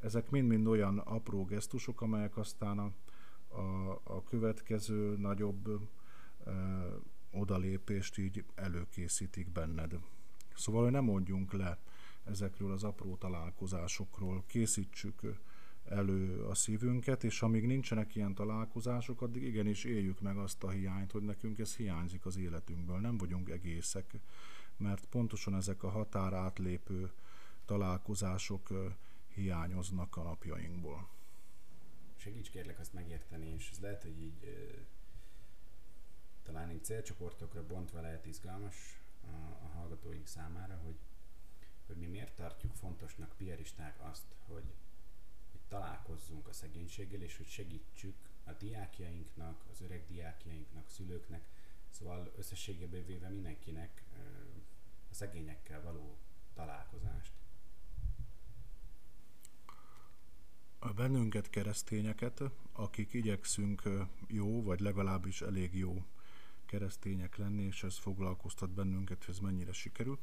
Ezek 0.00 0.30
mind-mind 0.30 0.66
olyan 0.66 0.98
apró 0.98 1.44
gesztusok, 1.44 2.00
amelyek 2.00 2.36
aztán 2.36 2.78
a, 2.78 2.92
a, 3.48 4.00
a 4.04 4.24
következő 4.24 5.16
nagyobb 5.16 5.88
ö, 6.44 6.50
odalépést 7.30 8.18
így 8.18 8.44
előkészítik 8.54 9.48
benned. 9.48 9.98
Szóval, 10.54 10.82
hogy 10.82 10.92
nem 10.92 11.04
mondjunk 11.04 11.52
le 11.52 11.78
ezekről 12.24 12.72
az 12.72 12.84
apró 12.84 13.16
találkozásokról, 13.16 14.44
készítsük 14.46 15.20
elő 15.84 16.44
a 16.44 16.54
szívünket, 16.54 17.24
és 17.24 17.42
amíg 17.42 17.66
nincsenek 17.66 18.14
ilyen 18.14 18.34
találkozások, 18.34 19.22
addig 19.22 19.42
igenis 19.42 19.84
éljük 19.84 20.20
meg 20.20 20.36
azt 20.36 20.64
a 20.64 20.70
hiányt, 20.70 21.12
hogy 21.12 21.22
nekünk 21.22 21.58
ez 21.58 21.76
hiányzik 21.76 22.26
az 22.26 22.36
életünkből, 22.36 22.98
nem 22.98 23.18
vagyunk 23.18 23.50
egészek, 23.50 24.14
mert 24.76 25.06
pontosan 25.06 25.54
ezek 25.54 25.82
a 25.82 25.90
határátlépő 25.90 27.12
találkozások 27.64 28.68
hiányoznak 29.34 30.16
a 30.16 30.22
napjainkból. 30.22 31.08
Segíts 32.16 32.50
kérlek 32.50 32.78
azt 32.78 32.92
megérteni, 32.92 33.48
és 33.48 33.70
ez 33.70 33.78
lehet, 33.78 34.02
hogy 34.02 34.22
így 34.22 34.44
talán 36.42 36.70
így 36.70 36.84
célcsoportokra 36.84 37.66
bontva 37.66 38.00
lehet 38.00 38.26
izgalmas 38.26 39.00
a, 39.20 39.36
a 39.64 39.70
hallgatóink 39.74 40.26
számára, 40.26 40.76
hogy, 40.84 40.98
hogy 41.86 41.96
mi 41.96 42.06
miért 42.06 42.34
tartjuk 42.34 42.74
fontosnak 42.74 43.36
piaristák 43.36 43.96
azt, 44.10 44.24
hogy, 44.46 44.74
hogy 45.50 45.60
találkozzunk 45.68 46.48
a 46.48 46.52
szegénységgel, 46.52 47.22
és 47.22 47.36
hogy 47.36 47.46
segítsük 47.46 48.14
a 48.44 48.52
diákjainknak, 48.52 49.64
az 49.70 49.80
öreg 49.80 50.06
diákjainknak, 50.06 50.90
szülőknek, 50.90 51.44
szóval 51.90 52.32
összességében 52.36 53.06
véve 53.06 53.28
mindenkinek 53.28 54.02
szegényekkel 55.16 55.82
való 55.82 56.18
találkozást. 56.54 57.32
a 60.78 60.92
bennünket 60.92 61.50
keresztényeket, 61.50 62.42
akik 62.72 63.12
igyekszünk 63.12 63.82
jó, 64.26 64.62
vagy 64.62 64.80
legalábbis 64.80 65.40
elég 65.40 65.74
jó 65.74 66.04
keresztények 66.66 67.36
lenni, 67.36 67.62
és 67.62 67.82
ez 67.82 67.96
foglalkoztat 67.98 68.70
bennünket, 68.70 69.24
hogy 69.24 69.34
ez 69.34 69.40
mennyire 69.40 69.72
sikerül. 69.72 70.18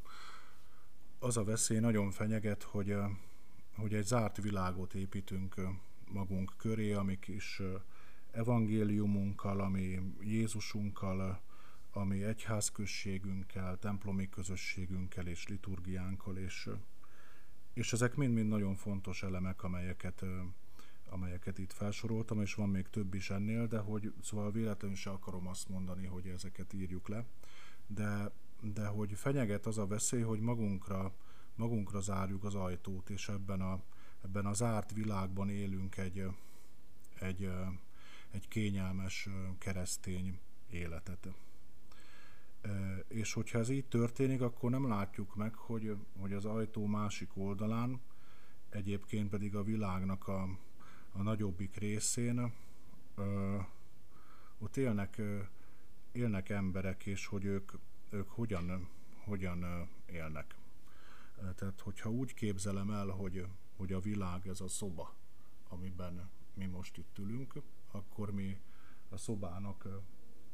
Az 1.20 1.38
a 1.38 1.44
veszély 1.44 1.80
nagyon 1.80 2.12
fenyeget, 2.12 2.64
hogy, 2.64 2.96
hogy 3.76 3.94
egy 3.94 4.06
zárt 4.06 4.38
világot 4.38 4.94
építünk 4.94 5.56
magunk 6.12 6.54
köré, 6.58 6.94
ami 6.94 7.20
kis 7.20 7.62
evangéliumunkkal, 8.32 9.60
ami 9.60 10.00
Jézusunkkal, 10.22 11.42
ami 11.94 12.24
egyházközségünkkel, 12.24 13.80
templomi 13.80 14.30
közösségünkkel 14.30 15.28
és 15.28 15.48
liturgiánkkal, 15.48 16.38
és, 16.38 16.70
és 17.74 17.94
ezek 17.94 18.16
mind-mind 18.16 18.50
nagyon 18.50 18.76
fontos 18.76 19.24
elemek, 19.24 19.64
amelyeket, 19.64 20.24
amelyeket 21.10 21.58
itt 21.58 21.74
felsoroltam, 21.74 22.42
és 22.42 22.54
van 22.54 22.70
még 22.70 22.90
több 22.90 23.14
is 23.14 23.30
ennél, 23.30 23.68
de 23.68 23.78
hogy 23.78 24.14
szóval 24.22 24.52
véletlenül 24.52 24.96
se 24.96 25.10
akarom 25.10 25.48
azt 25.48 25.70
mondani, 25.70 26.06
hogy 26.06 26.28
ezeket 26.28 26.74
írjuk 26.74 27.08
le, 27.08 27.26
de, 27.88 28.32
de 28.62 28.86
hogy 28.86 29.14
fenyeget 29.14 29.66
az 29.66 29.78
a 29.78 29.88
veszély, 29.88 30.22
hogy 30.22 30.40
magunkra, 30.40 31.14
magunkra 31.56 32.00
zárjuk 32.00 32.44
az 32.44 32.56
ajtót, 32.56 33.10
és 33.10 33.30
ebben 33.30 33.62
a, 33.62 33.82
ebben 34.24 34.46
a 34.46 34.54
zárt 34.54 34.94
világban 34.94 35.50
élünk 35.50 35.98
egy, 35.98 36.26
egy, 37.20 37.50
egy 38.32 38.48
kényelmes 38.48 39.30
keresztény 39.58 40.40
életet. 40.70 41.28
És 43.08 43.34
hogyha 43.34 43.60
ez 43.60 43.70
így 43.70 43.86
történik, 43.86 44.42
akkor 44.42 44.70
nem 44.70 44.88
látjuk 44.88 45.36
meg, 45.36 45.56
hogy, 45.56 45.98
hogy 46.20 46.34
az 46.34 46.46
ajtó 46.46 46.86
másik 46.86 47.38
oldalán, 47.38 48.02
egyébként 48.70 49.30
pedig 49.30 49.56
a 49.56 49.64
világnak 49.64 50.28
a, 50.28 50.42
a 51.12 51.22
nagyobbik 51.22 51.76
részén, 51.76 52.54
ö, 53.16 53.58
ott 54.60 54.78
élnek, 54.78 55.22
élnek 56.12 56.50
emberek, 56.50 57.06
és 57.06 57.26
hogy 57.26 57.46
ők, 57.46 57.72
ők 58.10 58.30
hogyan, 58.30 58.88
hogyan 59.24 59.90
élnek. 60.06 60.56
Tehát, 61.56 61.82
hogyha 61.82 62.10
úgy 62.10 62.34
képzelem 62.34 62.90
el, 62.90 63.08
hogy, 63.08 63.48
hogy 63.78 63.94
a 63.94 64.00
világ 64.00 64.48
ez 64.48 64.62
a 64.62 64.68
szoba, 64.68 65.16
amiben 65.70 66.30
mi 66.54 66.66
most 66.66 66.98
itt 66.98 67.18
ülünk, 67.18 67.54
akkor 67.92 68.32
mi 68.32 68.60
a 69.10 69.18
szobának 69.18 69.88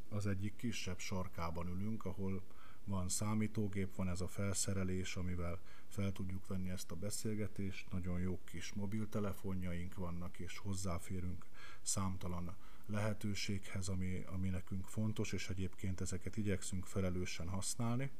az 0.10 0.28
egyik 0.28 0.56
kisebb 0.56 1.00
sarkában 1.00 1.68
ülünk, 1.68 2.06
ahol 2.06 2.42
van 2.84 3.10
számítógép, 3.10 3.96
van 3.96 4.10
ez 4.10 4.22
a 4.22 4.28
felszerelés, 4.28 5.16
amivel 5.16 5.60
fel 5.88 6.12
tudjuk 6.12 6.48
venni 6.48 6.70
ezt 6.70 6.92
a 6.92 6.96
beszélgetést, 6.96 7.92
nagyon 7.92 8.20
jó 8.20 8.39
kis 8.44 8.74
mobiltelefonjaink 8.74 9.96
vannak, 9.96 10.39
és 10.39 10.58
hozzáférünk 10.58 11.46
számtalan 11.82 12.56
lehetőséghez, 12.86 13.88
ami, 13.88 14.24
ami 14.25 14.50
nekünk 14.50 14.88
fontos, 14.88 15.32
és 15.32 15.50
egyébként 15.50 16.01
ezeket 16.01 16.38
igyekszünk 16.38 16.86
felelősen 16.86 17.48
használni, 17.48 18.12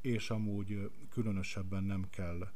és 0.00 0.30
amúgy 0.30 0.90
különösebben 1.10 1.84
nem 1.84 2.10
kell 2.10 2.52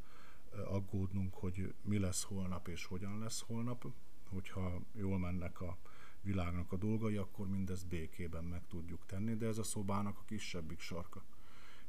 aggódnunk, 0.51 1.35
hogy 1.35 1.75
mi 1.83 1.99
lesz 1.99 2.23
holnap 2.23 2.69
és 2.69 2.85
hogyan 2.85 3.19
lesz 3.19 3.41
holnap, 3.41 3.87
hogyha 4.29 4.81
jól 4.93 5.19
mennek 5.19 5.61
a 5.61 5.79
világnak 6.23 6.73
a 6.73 6.77
dolgai, 6.77 7.17
akkor 7.17 7.49
mindezt 7.49 7.87
békében 7.87 8.45
meg 8.45 8.67
tudjuk 8.67 9.07
tenni, 9.07 9.37
de 9.37 9.47
ez 9.47 9.59
a 9.59 9.63
szobának 9.63 10.19
a 10.19 10.25
kisebbik 10.25 10.81
sarka. 10.81 11.25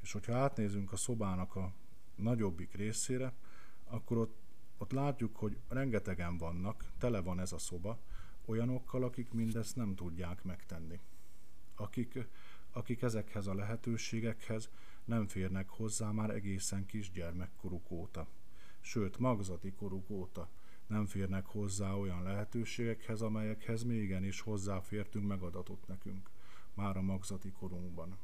És 0.01 0.11
hogyha 0.11 0.35
átnézünk 0.35 0.91
a 0.91 0.95
szobának 0.95 1.55
a 1.55 1.73
nagyobbik 2.15 2.73
részére, 2.73 3.33
akkor 3.83 4.17
ott, 4.17 4.35
ott 4.77 4.91
látjuk, 4.91 5.35
hogy 5.35 5.57
rengetegen 5.67 6.37
vannak, 6.37 6.91
tele 6.97 7.21
van 7.21 7.39
ez 7.39 7.51
a 7.51 7.57
szoba, 7.57 7.99
olyanokkal, 8.45 9.03
akik 9.03 9.31
mindezt 9.31 9.75
nem 9.75 9.95
tudják 9.95 10.43
megtenni. 10.43 10.99
Akik, 11.75 12.27
akik 12.71 13.01
ezekhez 13.01 13.47
a 13.47 13.53
lehetőségekhez 13.53 14.69
nem 15.05 15.27
férnek 15.27 15.69
hozzá 15.69 16.11
már 16.11 16.29
egészen 16.29 16.85
kisgyermekkoruk 16.85 17.91
óta. 17.91 18.27
Sőt, 18.79 19.17
magzati 19.17 19.71
koruk 19.71 20.09
óta 20.09 20.49
nem 20.91 21.05
férnek 21.05 21.45
hozzá 21.45 21.93
olyan 21.93 22.23
lehetőségekhez, 22.23 23.21
amelyekhez 23.21 23.83
mi 23.83 23.95
igenis 23.95 24.41
hozzáfértünk, 24.41 25.27
megadatott 25.27 25.87
nekünk 25.87 26.29
már 26.73 26.97
a 26.97 27.01
magzati 27.01 27.51
korunkban. 27.51 28.17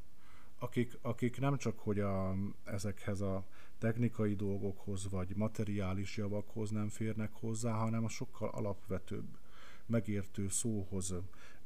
Akik, 0.59 0.97
akik 1.01 1.39
nem 1.39 1.57
csak 1.57 1.79
hogy 1.79 1.99
a, 1.99 2.35
ezekhez 2.63 3.21
a 3.21 3.45
technikai 3.77 4.35
dolgokhoz 4.35 5.09
vagy 5.09 5.35
materiális 5.35 6.17
javakhoz 6.17 6.69
nem 6.69 6.89
férnek 6.89 7.33
hozzá, 7.33 7.71
hanem 7.71 8.03
a 8.03 8.09
sokkal 8.09 8.49
alapvetőbb, 8.49 9.37
megértő 9.85 10.49
szóhoz, 10.49 11.13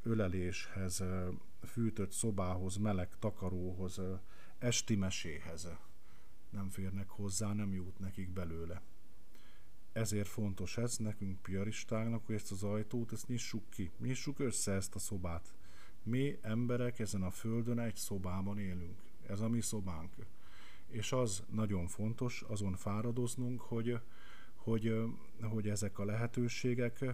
öleléshez, 0.04 1.04
fűtött 1.66 2.12
szobához, 2.12 2.78
meleg 2.78 3.10
takaróhoz, 3.20 4.02
esti 4.58 4.96
meséhez 4.96 5.68
nem 6.50 6.70
férnek 6.70 7.10
hozzá, 7.10 7.54
nem 7.54 7.74
jut 7.74 8.00
nekik 8.00 8.30
belőle 8.30 8.82
ezért 9.92 10.28
fontos 10.28 10.78
ez 10.78 10.98
nekünk 10.98 11.42
piaristáknak, 11.42 12.26
hogy 12.26 12.36
ezt 12.36 12.52
az 12.52 12.64
ajtót, 12.64 13.12
ezt 13.12 13.28
nyissuk 13.28 13.70
ki, 13.70 13.92
nyissuk 14.00 14.40
össze 14.40 14.72
ezt 14.72 14.96
a 14.96 15.00
szobát. 15.00 15.54
Mi 16.04 16.38
emberek 16.42 17.00
ezen 17.00 17.24
a 17.24 17.30
földön 17.30 17.80
egy 17.80 17.96
szobában 17.96 18.58
élünk. 18.58 19.00
Ez 19.28 19.40
a 19.40 19.50
mi 19.50 19.62
szobánk. 19.62 20.14
És 20.88 21.12
az 21.12 21.44
nagyon 21.50 21.88
fontos, 21.88 22.44
azon 22.48 22.76
fáradoznunk, 22.76 23.62
hogy, 23.62 24.00
hogy, 24.56 25.04
hogy 25.42 25.70
ezek 25.70 26.00
a 26.00 26.06
lehetőségek 26.06 27.06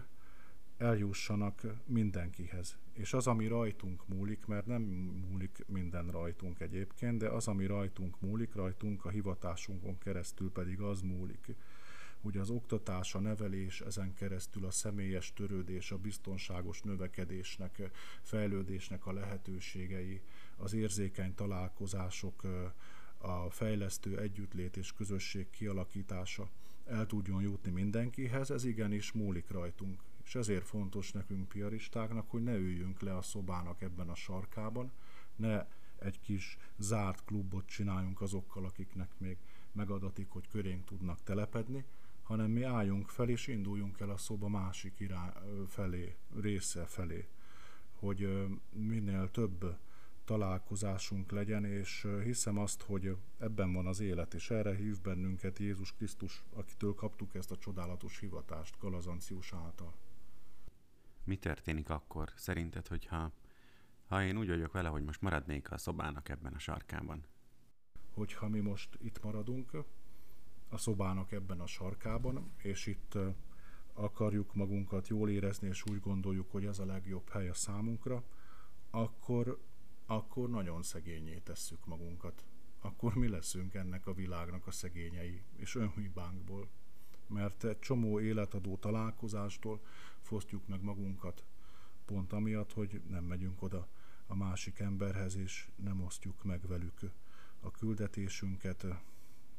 eljussanak 0.78 1.62
mindenkihez. 1.86 2.78
És 2.94 3.14
az, 3.14 3.28
ami 3.28 3.48
rajtunk 3.48 4.08
múlik, 4.08 4.46
mert 4.46 4.66
nem 4.66 4.82
múlik 5.30 5.64
minden 5.68 6.08
rajtunk 6.08 6.60
egyébként, 6.60 7.18
de 7.18 7.30
az, 7.30 7.48
ami 7.48 7.66
rajtunk 7.66 8.22
múlik, 8.22 8.54
rajtunk 8.54 9.06
a 9.06 9.10
hivatásunkon 9.10 9.98
keresztül 9.98 10.52
pedig 10.52 10.82
az 10.82 11.02
múlik 11.02 11.56
hogy 12.22 12.38
az 12.38 12.50
oktatás, 12.50 13.16
a 13.16 13.20
nevelés, 13.20 13.82
ezen 13.82 14.14
keresztül 14.14 14.66
a 14.66 14.72
személyes 14.72 15.34
törődés, 15.34 15.92
a 15.92 15.98
biztonságos 15.98 16.82
növekedésnek, 16.82 17.90
fejlődésnek 18.22 19.06
a 19.06 19.14
lehetőségei, 19.14 20.22
az 20.58 20.74
érzékeny 20.74 21.36
találkozások, 21.36 22.44
a 23.18 23.50
fejlesztő 23.50 24.20
együttlét 24.20 24.78
és 24.78 24.94
közösség 24.94 25.50
kialakítása 25.50 26.50
el 26.88 27.06
tudjon 27.06 27.42
jutni 27.42 27.72
mindenkihez, 27.72 28.52
ez 28.52 28.64
igenis 28.64 29.12
múlik 29.12 29.50
rajtunk. 29.50 30.02
És 30.24 30.36
ezért 30.36 30.66
fontos 30.66 31.12
nekünk 31.12 31.50
piaristáknak, 31.50 32.30
hogy 32.30 32.44
ne 32.44 32.56
üljünk 32.56 33.02
le 33.02 33.16
a 33.16 33.22
szobának 33.22 33.82
ebben 33.82 34.10
a 34.10 34.16
sarkában, 34.16 34.92
ne 35.36 35.66
egy 36.00 36.20
kis 36.20 36.58
zárt 36.78 37.24
klubot 37.26 37.66
csináljunk 37.66 38.22
azokkal, 38.22 38.66
akiknek 38.66 39.10
még 39.18 39.38
megadatik, 39.72 40.30
hogy 40.30 40.48
körénk 40.48 40.86
tudnak 40.86 41.24
telepedni, 41.24 41.86
hanem 42.28 42.52
mi 42.52 42.64
álljunk 42.64 43.10
fel 43.10 43.30
és 43.30 43.48
induljunk 43.48 44.00
el 44.00 44.10
a 44.10 44.18
szoba 44.18 44.48
másik 44.48 45.00
irány 45.00 45.32
felé, 45.68 46.16
része 46.42 46.86
felé, 46.86 47.28
hogy 47.94 48.48
minél 48.72 49.32
több 49.32 49.78
találkozásunk 50.26 51.32
legyen, 51.32 51.66
és 51.66 52.08
hiszem 52.24 52.58
azt, 52.58 52.82
hogy 52.82 53.18
ebben 53.38 53.74
van 53.74 53.88
az 53.88 54.00
élet, 54.00 54.34
és 54.34 54.50
erre 54.50 54.76
hív 54.76 55.02
bennünket 55.02 55.60
Jézus 55.60 55.94
Krisztus, 55.94 56.44
akitől 56.54 56.96
kaptuk 56.96 57.36
ezt 57.36 57.52
a 57.52 57.58
csodálatos 57.58 58.20
hivatást 58.20 58.80
Galazancius 58.80 59.54
által. 59.54 59.94
Mi 61.24 61.36
történik 61.36 61.90
akkor, 61.90 62.32
szerinted, 62.36 62.88
hogyha 62.88 63.32
ha 64.08 64.24
én 64.24 64.38
úgy 64.38 64.48
vagyok 64.48 64.72
vele, 64.72 64.90
hogy 64.90 65.04
most 65.04 65.22
maradnék 65.22 65.72
a 65.72 65.78
szobának 65.78 66.30
ebben 66.30 66.54
a 66.54 66.60
sarkában? 66.60 67.24
Hogyha 68.14 68.48
mi 68.48 68.60
most 68.60 68.98
itt 69.02 69.24
maradunk, 69.24 69.72
a 70.70 70.78
szobának 70.78 71.32
ebben 71.32 71.60
a 71.60 71.68
sarkában, 71.68 72.52
és 72.58 72.86
itt 72.86 73.18
akarjuk 73.94 74.54
magunkat 74.54 75.08
jól 75.08 75.30
érezni, 75.30 75.68
és 75.68 75.84
úgy 75.92 76.00
gondoljuk, 76.00 76.52
hogy 76.52 76.66
ez 76.66 76.80
a 76.80 76.86
legjobb 76.86 77.30
hely 77.30 77.50
a 77.50 77.54
számunkra, 77.54 78.24
akkor, 78.90 79.62
akkor 80.06 80.50
nagyon 80.50 80.84
szegényé 80.84 81.38
tesszük 81.38 81.86
magunkat. 81.86 82.46
Akkor 82.80 83.16
mi 83.16 83.28
leszünk 83.28 83.74
ennek 83.74 84.08
a 84.08 84.14
világnak 84.14 84.68
a 84.68 84.72
szegényei, 84.72 85.44
és 85.56 85.76
önhibánkból. 85.76 86.68
Mert 87.28 87.64
egy 87.64 87.80
csomó 87.80 88.20
életadó 88.20 88.78
találkozástól 88.78 89.82
fosztjuk 90.22 90.68
meg 90.68 90.82
magunkat, 90.82 91.44
pont 92.06 92.34
amiatt, 92.34 92.74
hogy 92.74 93.02
nem 93.10 93.24
megyünk 93.24 93.62
oda 93.62 93.88
a 94.28 94.36
másik 94.36 94.80
emberhez, 94.80 95.36
és 95.36 95.70
nem 95.76 96.04
osztjuk 96.04 96.44
meg 96.44 96.68
velük 96.68 97.00
a 97.60 97.72
küldetésünket, 97.72 98.86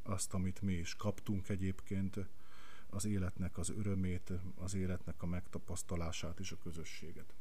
azt, 0.09 0.35
amit 0.35 0.63
mi 0.63 0.73
is 0.73 0.95
kaptunk 0.95 1.49
egyébként, 1.49 2.17
az 2.91 3.05
életnek 3.05 3.59
az 3.59 3.71
örömét, 3.71 4.33
az 4.57 4.75
életnek 4.75 5.23
a 5.23 5.27
megtapasztalását 5.27 6.41
és 6.41 6.53
a 6.53 6.59
közösséget. 6.63 7.35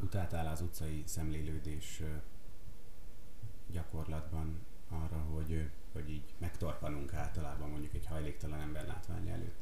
Utáltál 0.00 0.46
az 0.46 0.60
utcai 0.60 1.02
szemlélődés 1.06 2.02
gyakorlatban 3.70 4.66
arra, 4.88 5.18
hogy, 5.18 5.70
hogy 5.92 6.10
így 6.10 6.34
megtorpanunk 6.38 7.12
általában 7.14 7.70
mondjuk 7.70 7.94
egy 7.94 8.06
hajléktalan 8.06 8.60
ember 8.60 8.86
látványa 8.86 9.32
előtt. 9.32 9.60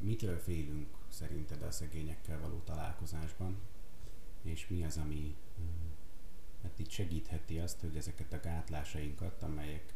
Mitől 0.00 0.38
félünk 0.38 0.96
szerinted 1.08 1.62
a 1.62 1.70
szegényekkel 1.70 2.40
való 2.40 2.60
találkozásban? 2.64 3.60
és 4.42 4.68
mi 4.68 4.84
az, 4.84 4.96
ami 4.96 5.36
hát 6.62 6.78
így 6.78 6.90
segítheti 6.90 7.58
azt, 7.58 7.80
hogy 7.80 7.96
ezeket 7.96 8.32
a 8.32 8.40
gátlásainkat, 8.40 9.42
amelyek 9.42 9.94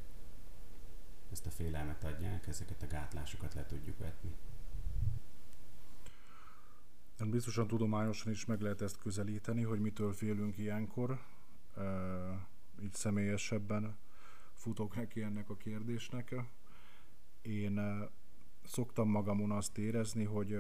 ezt 1.31 1.47
a 1.47 1.51
félelmet 1.51 2.05
adják, 2.05 2.47
ezeket 2.47 2.83
a 2.83 2.87
gátlásokat 2.87 3.55
le 3.55 3.67
tudjuk 3.67 3.99
vetni. 3.99 4.35
Biztosan 7.31 7.67
tudományosan 7.67 8.33
is 8.33 8.45
meg 8.45 8.61
lehet 8.61 8.81
ezt 8.81 8.99
közelíteni, 8.99 9.63
hogy 9.63 9.81
mitől 9.81 10.13
félünk 10.13 10.59
ilyenkor. 10.59 11.21
Így 12.83 12.95
személyesebben 12.95 13.97
futok 14.53 14.97
neki 14.97 15.23
ennek 15.23 15.51
a 15.51 15.57
kérdésnek. 15.57 16.35
Én 17.43 18.09
szoktam 18.65 19.09
magamon 19.09 19.51
azt 19.51 19.79
érezni, 19.79 20.25
hogy, 20.25 20.59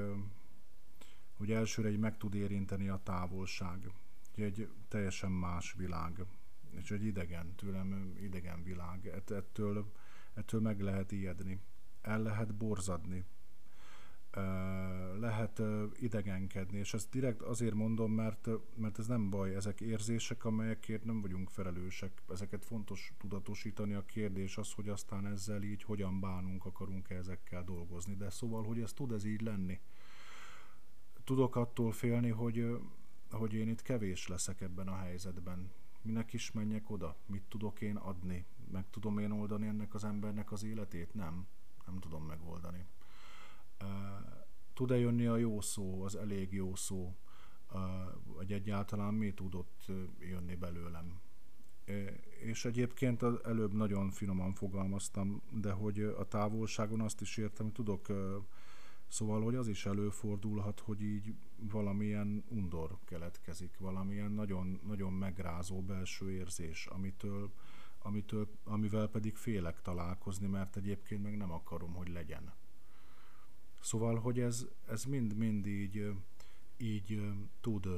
hogy 1.36 1.50
elsőre 1.50 1.88
egy 1.88 1.98
meg 1.98 2.16
tud 2.16 2.34
érinteni 2.34 2.88
a 2.88 3.00
távolság. 3.02 3.90
Egy 4.36 4.68
teljesen 4.88 5.30
más 5.30 5.72
világ, 5.72 6.24
és 6.70 6.90
egy 6.90 7.04
idegen, 7.04 7.54
tőlem 7.54 8.16
idegen 8.20 8.62
világ. 8.62 9.06
Ettől, 9.28 9.92
ettől 10.34 10.60
meg 10.60 10.80
lehet 10.80 11.12
ijedni, 11.12 11.60
el 12.02 12.22
lehet 12.22 12.54
borzadni, 12.54 13.24
lehet 15.18 15.62
idegenkedni, 15.98 16.78
és 16.78 16.94
ezt 16.94 17.10
direkt 17.10 17.42
azért 17.42 17.74
mondom, 17.74 18.12
mert, 18.12 18.48
mert 18.74 18.98
ez 18.98 19.06
nem 19.06 19.30
baj, 19.30 19.54
ezek 19.54 19.80
érzések, 19.80 20.44
amelyekért 20.44 21.04
nem 21.04 21.20
vagyunk 21.20 21.50
felelősek, 21.50 22.22
ezeket 22.28 22.64
fontos 22.64 23.12
tudatosítani, 23.18 23.94
a 23.94 24.04
kérdés 24.04 24.56
az, 24.56 24.72
hogy 24.72 24.88
aztán 24.88 25.26
ezzel 25.26 25.62
így 25.62 25.82
hogyan 25.82 26.20
bánunk, 26.20 26.64
akarunk 26.64 27.10
-e 27.10 27.14
ezekkel 27.14 27.64
dolgozni, 27.64 28.14
de 28.14 28.30
szóval, 28.30 28.64
hogy 28.64 28.80
ez 28.80 28.92
tud 28.92 29.12
ez 29.12 29.24
így 29.24 29.40
lenni. 29.40 29.80
Tudok 31.24 31.56
attól 31.56 31.92
félni, 31.92 32.30
hogy, 32.30 32.78
hogy 33.30 33.54
én 33.54 33.68
itt 33.68 33.82
kevés 33.82 34.28
leszek 34.28 34.60
ebben 34.60 34.88
a 34.88 34.96
helyzetben. 34.96 35.70
Minek 36.02 36.32
is 36.32 36.52
menjek 36.52 36.90
oda? 36.90 37.16
Mit 37.26 37.42
tudok 37.42 37.80
én 37.80 37.96
adni? 37.96 38.46
Meg 38.72 38.84
tudom 38.90 39.18
én 39.18 39.30
oldani 39.30 39.66
ennek 39.66 39.94
az 39.94 40.04
embernek 40.04 40.52
az 40.52 40.64
életét? 40.64 41.14
Nem. 41.14 41.46
Nem 41.86 41.98
tudom 41.98 42.24
megoldani 42.24 42.86
tud-e 44.76 44.98
jönni 44.98 45.26
a 45.26 45.36
jó 45.36 45.60
szó, 45.60 46.02
az 46.02 46.16
elég 46.16 46.52
jó 46.52 46.74
szó, 46.74 47.16
vagy 48.24 48.52
egyáltalán 48.52 49.14
mi 49.14 49.32
tudott 49.32 49.86
jönni 50.18 50.54
belőlem. 50.54 51.20
És 52.40 52.64
egyébként 52.64 53.22
az 53.22 53.44
előbb 53.44 53.72
nagyon 53.72 54.10
finoman 54.10 54.52
fogalmaztam, 54.52 55.42
de 55.50 55.72
hogy 55.72 56.00
a 56.00 56.28
távolságon 56.28 57.00
azt 57.00 57.20
is 57.20 57.36
értem, 57.36 57.66
hogy 57.66 57.74
tudok, 57.74 58.06
szóval, 59.08 59.42
hogy 59.42 59.54
az 59.54 59.68
is 59.68 59.86
előfordulhat, 59.86 60.80
hogy 60.80 61.02
így 61.02 61.34
valamilyen 61.56 62.44
undor 62.48 62.98
keletkezik, 63.04 63.78
valamilyen 63.78 64.32
nagyon, 64.32 64.80
nagyon 64.86 65.12
megrázó 65.12 65.82
belső 65.82 66.30
érzés, 66.30 66.86
amitől, 66.86 67.50
amitől, 67.98 68.48
amivel 68.64 69.08
pedig 69.08 69.36
félek 69.36 69.82
találkozni, 69.82 70.46
mert 70.46 70.76
egyébként 70.76 71.22
meg 71.22 71.36
nem 71.36 71.52
akarom, 71.52 71.92
hogy 71.92 72.08
legyen. 72.08 72.52
Szóval, 73.80 74.18
hogy 74.18 74.40
ez, 74.40 74.66
ez 74.88 75.04
mind-mind 75.04 75.66
így, 75.66 76.12
így 76.76 77.20
tud, 77.60 77.88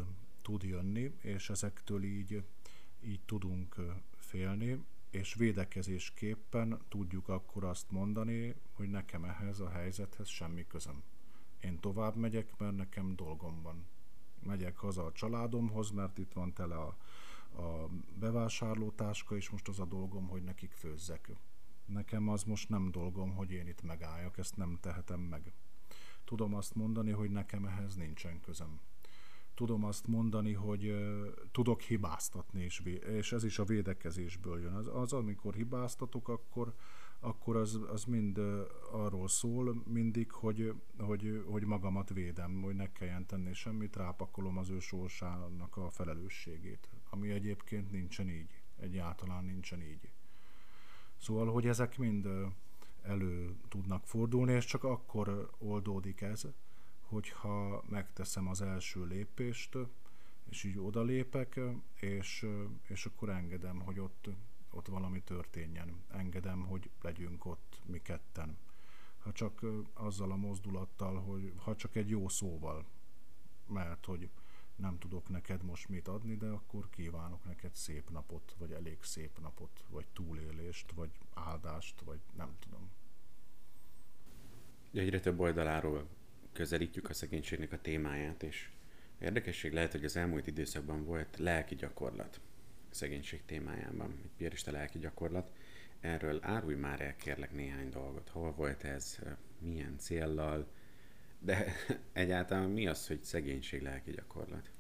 tud 0.42 0.62
jönni, 0.62 1.14
és 1.20 1.50
ezektől 1.50 2.02
így, 2.02 2.44
így 3.00 3.20
tudunk 3.26 3.74
félni, 4.16 4.84
és 5.10 5.34
védekezésképpen 5.34 6.78
tudjuk 6.88 7.28
akkor 7.28 7.64
azt 7.64 7.90
mondani, 7.90 8.54
hogy 8.72 8.90
nekem 8.90 9.24
ehhez 9.24 9.60
a 9.60 9.68
helyzethez 9.68 10.28
semmi 10.28 10.66
közöm. 10.66 11.02
Én 11.60 11.80
tovább 11.80 12.16
megyek, 12.16 12.58
mert 12.58 12.76
nekem 12.76 13.16
dolgom 13.16 13.62
van. 13.62 13.86
Megyek 14.42 14.76
haza 14.76 15.04
a 15.04 15.12
családomhoz, 15.12 15.90
mert 15.90 16.18
itt 16.18 16.32
van 16.32 16.52
tele 16.52 16.76
a, 16.76 16.96
a 17.62 17.88
bevásárlótáska, 18.18 19.36
és 19.36 19.50
most 19.50 19.68
az 19.68 19.80
a 19.80 19.84
dolgom, 19.84 20.28
hogy 20.28 20.42
nekik 20.42 20.72
főzzek. 20.72 21.30
Nekem 21.86 22.28
az 22.28 22.42
most 22.42 22.68
nem 22.68 22.90
dolgom, 22.90 23.34
hogy 23.34 23.50
én 23.52 23.66
itt 23.66 23.82
megálljak, 23.82 24.38
ezt 24.38 24.56
nem 24.56 24.78
tehetem 24.80 25.20
meg. 25.20 25.52
Tudom 26.24 26.54
azt 26.54 26.74
mondani, 26.74 27.10
hogy 27.10 27.30
nekem 27.30 27.64
ehhez 27.64 27.94
nincsen 27.94 28.40
közöm. 28.40 28.80
Tudom 29.54 29.84
azt 29.84 30.06
mondani, 30.06 30.52
hogy 30.52 30.86
uh, 30.86 31.26
tudok 31.52 31.80
hibáztatni, 31.80 32.62
és, 32.62 32.80
és 33.06 33.32
ez 33.32 33.44
is 33.44 33.58
a 33.58 33.64
védekezésből 33.64 34.60
jön. 34.60 34.74
Az, 34.74 34.86
az 34.92 35.12
amikor 35.12 35.54
hibáztatok, 35.54 36.28
akkor, 36.28 36.74
akkor 37.20 37.56
az, 37.56 37.80
az 37.90 38.04
mind 38.04 38.38
arról 38.92 39.28
szól 39.28 39.82
mindig, 39.86 40.32
hogy, 40.32 40.74
hogy, 40.98 41.44
hogy 41.46 41.64
magamat 41.64 42.08
védem, 42.08 42.62
hogy 42.62 42.74
ne 42.74 42.92
kelljen 42.92 43.26
tenni 43.26 43.52
semmit, 43.52 43.96
rápakolom 43.96 44.58
az 44.58 44.70
ő 44.70 44.78
sorsának 44.78 45.76
a 45.76 45.90
felelősségét, 45.90 46.88
ami 47.10 47.30
egyébként 47.30 47.90
nincsen 47.90 48.28
így, 48.28 48.62
egyáltalán 48.76 49.44
nincsen 49.44 49.82
így. 49.82 50.10
Szóval, 51.16 51.52
hogy 51.52 51.66
ezek 51.66 51.98
mind 51.98 52.28
elő 53.02 53.56
tudnak 53.68 54.06
fordulni, 54.06 54.52
és 54.52 54.64
csak 54.64 54.84
akkor 54.84 55.50
oldódik 55.58 56.20
ez, 56.20 56.46
hogyha 57.00 57.84
megteszem 57.88 58.48
az 58.48 58.62
első 58.62 59.04
lépést, 59.04 59.76
és 60.50 60.64
így 60.64 60.78
odalépek, 60.78 61.60
és, 61.94 62.46
és 62.82 63.06
akkor 63.06 63.28
engedem, 63.28 63.80
hogy 63.80 63.98
ott, 63.98 64.28
ott 64.78 64.86
valami 64.86 65.22
történjen. 65.22 66.04
Engedem, 66.08 66.66
hogy 66.66 66.90
legyünk 67.02 67.44
ott 67.44 67.80
mi 67.86 68.02
ketten. 68.02 68.58
Ha 69.18 69.32
csak 69.32 69.60
azzal 69.94 70.30
a 70.30 70.36
mozdulattal, 70.36 71.20
hogy 71.20 71.52
ha 71.56 71.76
csak 71.76 71.96
egy 71.96 72.08
jó 72.08 72.28
szóval, 72.28 72.84
mert 73.66 74.04
hogy 74.04 74.30
nem 74.76 74.98
tudok 74.98 75.28
neked 75.28 75.62
most 75.62 75.88
mit 75.88 76.08
adni, 76.08 76.36
de 76.36 76.46
akkor 76.46 76.90
kívánok 76.90 77.44
neked 77.44 77.74
szép 77.74 78.10
napot, 78.10 78.54
vagy 78.58 78.72
elég 78.72 79.02
szép 79.02 79.38
napot, 79.40 79.84
vagy 79.88 80.06
túlélést, 80.12 80.92
vagy 80.92 81.10
áldást, 81.34 82.00
vagy 82.00 82.20
nem 82.36 82.56
tudom. 82.58 82.90
Egyre 84.92 85.20
több 85.20 85.40
oldaláról 85.40 86.08
közelítjük 86.52 87.08
a 87.08 87.14
szegénységnek 87.14 87.72
a 87.72 87.80
témáját, 87.80 88.42
és 88.42 88.70
érdekesség 89.18 89.72
lehet, 89.72 89.92
hogy 89.92 90.04
az 90.04 90.16
elmúlt 90.16 90.46
időszakban 90.46 91.04
volt 91.04 91.36
lelki 91.38 91.74
gyakorlat 91.74 92.40
szegénység 92.90 93.44
témájában, 93.44 94.18
egy 94.22 94.30
piarista 94.36 94.70
lelki 94.70 94.98
gyakorlat. 94.98 95.52
Erről 96.00 96.38
árulj 96.42 96.74
már 96.74 97.00
el 97.00 97.16
kérlek 97.16 97.52
néhány 97.52 97.88
dolgot. 97.90 98.28
Hol 98.28 98.52
volt 98.52 98.84
ez, 98.84 99.18
milyen 99.58 99.98
céllal, 99.98 100.66
de 101.38 101.72
egyáltalán 102.12 102.70
mi 102.70 102.86
az, 102.86 103.06
hogy 103.06 103.24
szegénység 103.24 103.82
lelki 103.82 104.10
gyakorlat? 104.10 104.70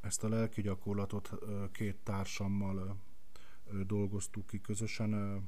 Ezt 0.00 0.24
a 0.24 0.28
lelki 0.28 0.62
gyakorlatot 0.62 1.30
két 1.72 1.96
társammal 1.96 3.00
dolgoztuk 3.86 4.46
ki 4.46 4.60
közösen, 4.60 5.42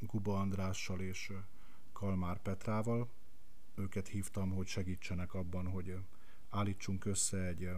Guba 0.00 0.40
Andrással 0.40 1.00
és 1.00 1.32
Kalmár 1.92 2.42
Petrával. 2.42 3.10
Őket 3.74 4.08
hívtam, 4.08 4.50
hogy 4.50 4.66
segítsenek 4.66 5.34
abban, 5.34 5.66
hogy 5.66 5.96
állítsunk 6.52 7.04
össze 7.04 7.46
egy, 7.46 7.68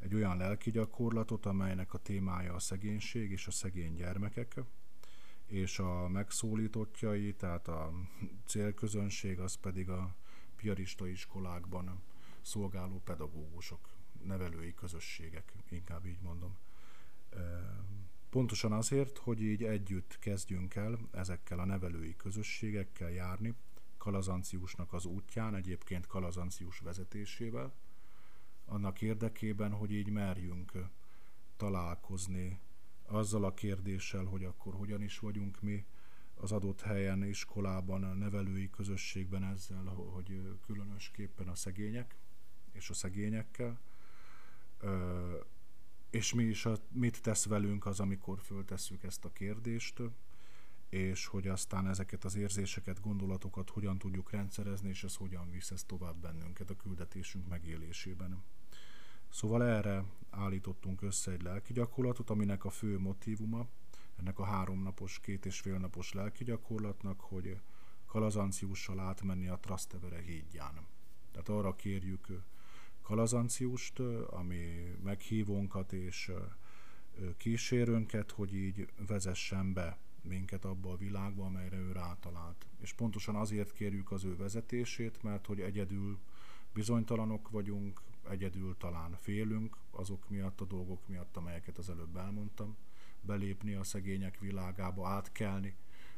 egy 0.00 0.14
olyan 0.14 0.36
lelki 0.36 0.70
gyakorlatot, 0.70 1.46
amelynek 1.46 1.94
a 1.94 1.98
témája 1.98 2.54
a 2.54 2.58
szegénység 2.58 3.30
és 3.30 3.46
a 3.46 3.50
szegény 3.50 3.94
gyermekek, 3.94 4.60
és 5.46 5.78
a 5.78 6.08
megszólítottjai, 6.08 7.34
tehát 7.34 7.68
a 7.68 7.92
célközönség, 8.46 9.40
az 9.40 9.54
pedig 9.54 9.88
a 9.88 10.14
piarista 10.56 11.06
iskolákban 11.06 12.02
szolgáló 12.40 13.00
pedagógusok, 13.04 13.88
nevelői 14.22 14.74
közösségek, 14.74 15.52
inkább 15.68 16.06
így 16.06 16.20
mondom. 16.20 16.56
Pontosan 18.30 18.72
azért, 18.72 19.18
hogy 19.18 19.42
így 19.42 19.64
együtt 19.64 20.18
kezdjünk 20.18 20.74
el 20.74 20.98
ezekkel 21.10 21.58
a 21.58 21.64
nevelői 21.64 22.16
közösségekkel 22.16 23.10
járni, 23.10 23.54
Kalazanciusnak 23.96 24.92
az 24.92 25.04
útján, 25.04 25.54
egyébként 25.54 26.06
Kalazancius 26.06 26.78
vezetésével, 26.78 27.72
annak 28.64 29.02
érdekében, 29.02 29.72
hogy 29.72 29.92
így 29.92 30.10
merjünk 30.10 30.72
találkozni 31.56 32.60
azzal 33.06 33.44
a 33.44 33.54
kérdéssel, 33.54 34.24
hogy 34.24 34.44
akkor 34.44 34.74
hogyan 34.74 35.02
is 35.02 35.18
vagyunk 35.18 35.60
mi 35.60 35.84
az 36.34 36.52
adott 36.52 36.80
helyen, 36.80 37.24
iskolában, 37.24 38.16
nevelői 38.18 38.70
közösségben 38.70 39.44
ezzel, 39.44 39.84
hogy 39.84 40.58
különösképpen 40.66 41.48
a 41.48 41.54
szegények 41.54 42.16
és 42.72 42.90
a 42.90 42.94
szegényekkel, 42.94 43.80
és 46.10 46.34
mi 46.34 46.44
is 46.44 46.66
a, 46.66 46.76
mit 46.92 47.22
tesz 47.22 47.46
velünk 47.46 47.86
az, 47.86 48.00
amikor 48.00 48.40
föltesszük 48.40 49.02
ezt 49.02 49.24
a 49.24 49.32
kérdést, 49.32 50.02
és 50.88 51.26
hogy 51.26 51.48
aztán 51.48 51.88
ezeket 51.88 52.24
az 52.24 52.34
érzéseket, 52.34 53.00
gondolatokat 53.00 53.70
hogyan 53.70 53.98
tudjuk 53.98 54.30
rendszerezni, 54.30 54.88
és 54.88 55.04
ez 55.04 55.14
hogyan 55.14 55.50
visz 55.50 55.70
ez 55.70 55.82
tovább 55.84 56.16
bennünket 56.16 56.70
a 56.70 56.76
küldetésünk 56.76 57.48
megélésében. 57.48 58.42
Szóval 59.34 59.64
erre 59.64 60.04
állítottunk 60.30 61.02
össze 61.02 61.30
egy 61.32 61.42
lelki 61.42 61.72
gyakorlatot, 61.72 62.30
aminek 62.30 62.64
a 62.64 62.70
fő 62.70 62.98
motívuma, 62.98 63.66
ennek 64.16 64.38
a 64.38 64.44
háromnapos, 64.44 65.20
két 65.20 65.46
és 65.46 65.60
fél 65.60 65.78
napos 65.78 66.12
lelki 66.12 66.44
gyakorlatnak, 66.44 67.20
hogy 67.20 67.60
Kalazanciussal 68.06 69.00
átmenni 69.00 69.48
a 69.48 69.58
Trastevere 69.58 70.20
hídján. 70.20 70.86
Tehát 71.30 71.48
arra 71.48 71.74
kérjük 71.74 72.26
Kalazanciust, 73.02 73.98
ami 74.30 74.94
meghívónkat 75.02 75.92
és 75.92 76.32
kísérőnket, 77.36 78.30
hogy 78.30 78.54
így 78.54 78.88
vezessen 79.06 79.72
be 79.72 79.98
minket 80.22 80.64
abba 80.64 80.90
a 80.90 80.96
világba, 80.96 81.44
amelyre 81.44 81.76
ő 81.76 81.92
rátalált. 81.92 82.66
És 82.80 82.92
pontosan 82.92 83.36
azért 83.36 83.72
kérjük 83.72 84.10
az 84.10 84.24
ő 84.24 84.36
vezetését, 84.36 85.22
mert 85.22 85.46
hogy 85.46 85.60
egyedül 85.60 86.18
bizonytalanok 86.72 87.50
vagyunk, 87.50 88.00
egyedül 88.30 88.76
talán 88.78 89.16
félünk 89.20 89.76
azok 89.90 90.28
miatt, 90.28 90.60
a 90.60 90.64
dolgok 90.64 91.08
miatt, 91.08 91.36
amelyeket 91.36 91.78
az 91.78 91.90
előbb 91.90 92.16
elmondtam, 92.16 92.76
belépni 93.20 93.74
a 93.74 93.84
szegények 93.84 94.38
világába, 94.38 95.08
átkelni 95.08 95.76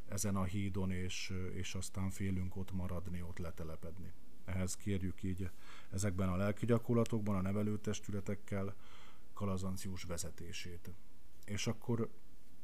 ezen 0.08 0.36
a 0.36 0.44
hídon, 0.44 0.90
és, 0.90 1.32
és 1.54 1.74
aztán 1.74 2.10
félünk 2.10 2.56
ott 2.56 2.72
maradni, 2.72 3.22
ott 3.22 3.38
letelepedni. 3.38 4.12
Ehhez 4.44 4.76
kérjük 4.76 5.22
így 5.22 5.50
ezekben 5.90 6.28
a 6.28 6.36
lelki 6.36 6.66
gyakorlatokban, 6.66 7.36
a 7.36 7.40
nevelőtestületekkel 7.40 8.74
kalazanciós 9.32 10.02
vezetését. 10.02 10.90
És 11.44 11.66
akkor 11.66 12.10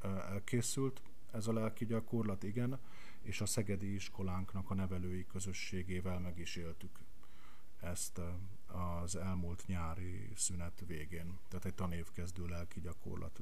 elkészült 0.03 1.03
ez 1.33 1.47
a 1.47 1.53
lelki 1.53 1.87
gyakorlat, 1.87 2.43
igen, 2.43 2.79
és 3.23 3.41
a 3.41 3.47
Szegedi 3.47 3.95
iskolánknak 3.95 4.71
a 4.71 4.75
nevelői 4.75 5.27
közösségével 5.27 6.19
meg 6.19 6.39
is 6.39 6.57
éltük 6.57 6.99
ezt 7.83 8.21
az 8.73 9.17
elmúlt 9.17 9.67
nyári 9.67 10.31
szünet 10.37 10.83
végén, 10.87 11.39
tehát 11.49 11.65
egy 11.65 11.75
tanévkezdő 11.75 12.47
lelki 12.47 12.81
gyakorlat 12.81 13.41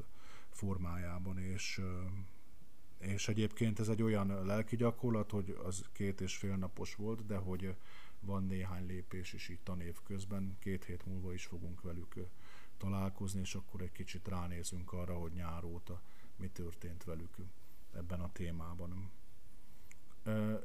formájában, 0.51 1.39
és, 1.39 1.81
és 2.99 3.29
egyébként 3.29 3.79
ez 3.79 3.89
egy 3.89 4.03
olyan 4.03 4.45
lelki 4.47 4.77
gyakorlat, 4.77 5.31
hogy 5.31 5.59
az 5.65 5.85
két 5.93 6.21
és 6.21 6.37
fél 6.37 6.57
napos 6.57 6.95
volt, 6.95 7.27
de 7.27 7.37
hogy 7.37 7.77
van 8.21 8.45
néhány 8.45 8.87
lépés 8.87 9.33
is 9.33 9.49
itt 9.49 9.65
tanév 9.65 9.97
közben, 10.05 10.57
két 10.59 10.85
hét 10.85 11.07
múlva 11.07 11.33
is 11.33 11.47
fogunk 11.47 11.83
velük 11.83 12.15
találkozni, 12.77 13.41
és 13.41 13.55
akkor 13.55 13.81
egy 13.81 13.93
kicsit 13.93 14.29
ránézünk 14.29 14.93
arra, 14.93 15.15
hogy 15.15 15.33
nyár 15.33 15.65
óta 15.65 16.03
mi 16.37 16.49
történt 16.49 17.05
velük 17.05 17.37
ebben 17.93 18.21
a 18.21 18.33
témában. 18.33 19.11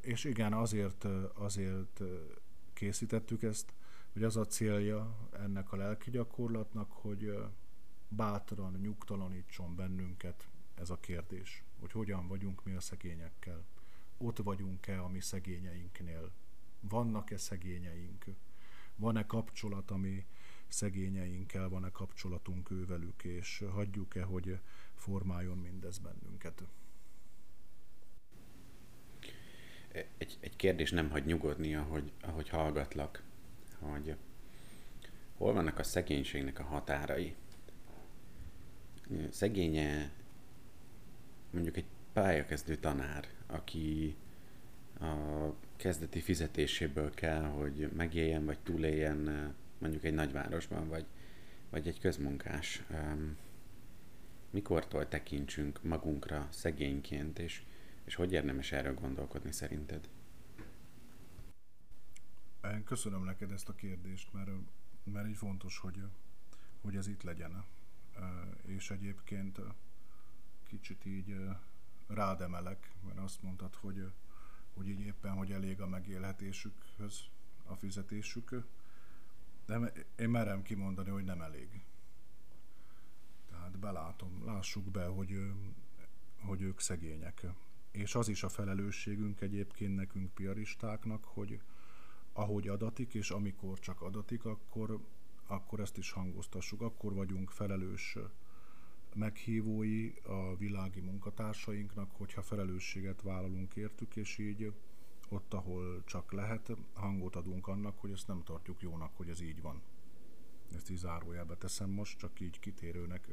És 0.01 0.23
igen, 0.23 0.53
azért, 0.53 1.05
azért 1.33 2.01
készítettük 2.73 3.43
ezt, 3.43 3.73
hogy 4.15 4.23
az 4.23 4.37
a 4.37 4.45
célja 4.45 5.29
ennek 5.31 5.71
a 5.71 5.75
lelki 5.75 6.09
gyakorlatnak, 6.09 6.91
hogy 6.91 7.37
bátran 8.07 8.79
nyugtalanítson 8.81 9.75
bennünket 9.75 10.47
ez 10.75 10.89
a 10.89 10.99
kérdés, 10.99 11.63
hogy 11.79 11.91
hogyan 11.91 12.27
vagyunk 12.27 12.63
mi 12.63 12.73
a 12.73 12.79
szegényekkel. 12.79 13.65
Ott 14.17 14.37
vagyunk-e 14.37 15.03
a 15.03 15.07
mi 15.07 15.19
szegényeinknél? 15.19 16.31
Vannak-e 16.79 17.37
szegényeink? 17.37 18.25
Van-e 18.95 19.25
kapcsolat, 19.25 19.91
ami 19.91 20.25
szegényeinkkel, 20.67 21.69
van-e 21.69 21.91
kapcsolatunk 21.91 22.71
ővelük, 22.71 23.23
és 23.23 23.63
hagyjuk-e, 23.71 24.23
hogy 24.23 24.59
formáljon 24.93 25.57
mindez 25.57 25.97
bennünket? 25.97 26.63
Egy, 30.17 30.37
egy 30.39 30.55
kérdés 30.55 30.91
nem 30.91 31.09
hagy 31.09 31.25
nyugodni, 31.25 31.75
ahogy, 31.75 32.11
ahogy 32.21 32.49
hallgatlak, 32.49 33.23
hogy 33.79 34.15
hol 35.37 35.53
vannak 35.53 35.79
a 35.79 35.83
szegénységnek 35.83 36.59
a 36.59 36.63
határai? 36.63 37.35
Szegénye 39.29 40.11
mondjuk 41.51 41.77
egy 41.77 41.85
pályakezdő 42.13 42.75
tanár, 42.75 43.27
aki 43.47 44.15
a 44.99 45.53
kezdeti 45.75 46.19
fizetéséből 46.19 47.13
kell, 47.13 47.43
hogy 47.43 47.89
megéljen 47.95 48.45
vagy 48.45 48.59
túléljen 48.59 49.53
mondjuk 49.77 50.03
egy 50.03 50.13
nagyvárosban, 50.13 50.87
vagy, 50.87 51.05
vagy 51.69 51.87
egy 51.87 51.99
közmunkás. 51.99 52.83
Mikortól 54.49 55.07
tekintsünk 55.07 55.83
magunkra 55.83 56.47
szegényként, 56.49 57.39
és, 57.39 57.61
és 58.05 58.15
hogy 58.15 58.31
érdemes 58.31 58.71
erről 58.71 58.93
gondolkodni 58.93 59.51
szerinted? 59.51 60.09
Köszönöm 62.85 63.23
neked 63.23 63.51
ezt 63.51 63.69
a 63.69 63.75
kérdést, 63.75 64.33
mert, 64.33 64.49
mert 65.03 65.27
így 65.27 65.37
fontos, 65.37 65.77
hogy, 65.77 66.03
hogy 66.81 66.95
ez 66.95 67.07
itt 67.07 67.23
legyen. 67.23 67.65
És 68.65 68.91
egyébként 68.91 69.61
kicsit 70.63 71.05
így 71.05 71.35
rád 72.07 72.41
emelek, 72.41 72.91
mert 73.05 73.19
azt 73.19 73.41
mondtad, 73.41 73.75
hogy, 73.75 74.11
hogy 74.73 74.87
így 74.89 74.99
éppen, 74.99 75.31
hogy 75.31 75.51
elég 75.51 75.81
a 75.81 75.87
megélhetésükhöz 75.87 77.23
a 77.65 77.75
fizetésük, 77.75 78.63
de 79.65 79.93
én 80.17 80.29
merem 80.29 80.61
kimondani, 80.61 81.09
hogy 81.09 81.23
nem 81.23 81.41
elég. 81.41 81.85
Tehát 83.49 83.79
belátom, 83.79 84.45
lássuk 84.45 84.91
be, 84.91 85.05
hogy, 85.05 85.53
hogy 86.39 86.61
ők 86.61 86.79
szegények. 86.79 87.45
És 87.91 88.15
az 88.15 88.27
is 88.27 88.43
a 88.43 88.49
felelősségünk 88.49 89.41
egyébként 89.41 89.95
nekünk 89.95 90.33
piaristáknak, 90.33 91.23
hogy 91.23 91.61
ahogy 92.37 92.67
adatik, 92.67 93.13
és 93.13 93.29
amikor 93.29 93.79
csak 93.79 94.01
adatik, 94.01 94.45
akkor, 94.45 94.99
akkor 95.47 95.79
ezt 95.79 95.97
is 95.97 96.11
hangoztassuk. 96.11 96.81
Akkor 96.81 97.13
vagyunk 97.13 97.51
felelős 97.51 98.17
meghívói 99.13 100.13
a 100.23 100.55
világi 100.55 100.99
munkatársainknak, 100.99 102.11
hogyha 102.11 102.41
felelősséget 102.41 103.21
vállalunk 103.21 103.75
értük, 103.75 104.15
és 104.15 104.37
így 104.37 104.73
ott, 105.29 105.53
ahol 105.53 106.03
csak 106.05 106.31
lehet, 106.31 106.71
hangot 106.93 107.35
adunk 107.35 107.67
annak, 107.67 107.99
hogy 107.99 108.11
ezt 108.11 108.27
nem 108.27 108.43
tartjuk 108.43 108.81
jónak, 108.81 109.11
hogy 109.15 109.29
ez 109.29 109.41
így 109.41 109.61
van. 109.61 109.81
Ezt 110.75 110.89
így 110.89 110.97
zárójelbe 110.97 111.55
teszem 111.55 111.89
most, 111.89 112.17
csak 112.17 112.39
így 112.39 112.59
kitérőnek, 112.59 113.27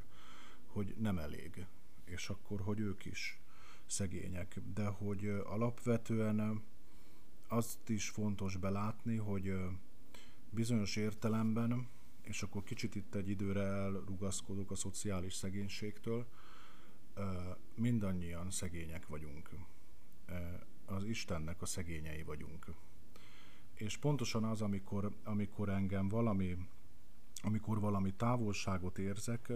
hogy 0.67 0.95
nem 0.99 1.19
elég. 1.19 1.67
És 2.05 2.29
akkor, 2.29 2.61
hogy 2.61 2.81
ők 2.81 3.05
is 3.05 3.41
szegények. 3.87 4.59
De 4.75 4.87
hogy 4.87 5.27
alapvetően 5.27 6.63
azt 7.53 7.89
is 7.89 8.09
fontos 8.09 8.57
belátni, 8.57 9.17
hogy 9.17 9.55
bizonyos 10.51 10.97
értelemben, 10.97 11.89
és 12.23 12.43
akkor 12.43 12.63
kicsit 12.63 12.95
itt 12.95 13.15
egy 13.15 13.29
időre 13.29 13.63
elrugaszkodok 13.63 14.71
a 14.71 14.75
szociális 14.75 15.35
szegénységtől, 15.35 16.27
mindannyian 17.75 18.51
szegények 18.51 19.07
vagyunk 19.07 19.51
az 20.85 21.05
Istennek 21.05 21.63
a 21.63 21.67
szegényei 21.67 22.23
vagyunk. 22.23 22.67
És 23.75 23.97
pontosan 23.97 24.45
az, 24.45 24.63
amikor, 24.63 25.13
amikor 25.25 25.69
engem 25.69 26.09
valami, 26.09 26.57
amikor 27.43 27.81
valami 27.81 28.13
távolságot 28.13 28.99
érzek, 28.99 29.53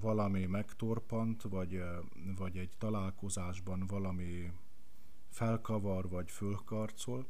valami 0.00 0.46
megtorpant, 0.46 1.42
vagy, 1.42 1.82
vagy 2.36 2.56
egy 2.56 2.72
találkozásban 2.78 3.86
valami 3.86 4.52
felkavar, 5.32 6.08
vagy 6.08 6.30
fölkarcol, 6.30 7.26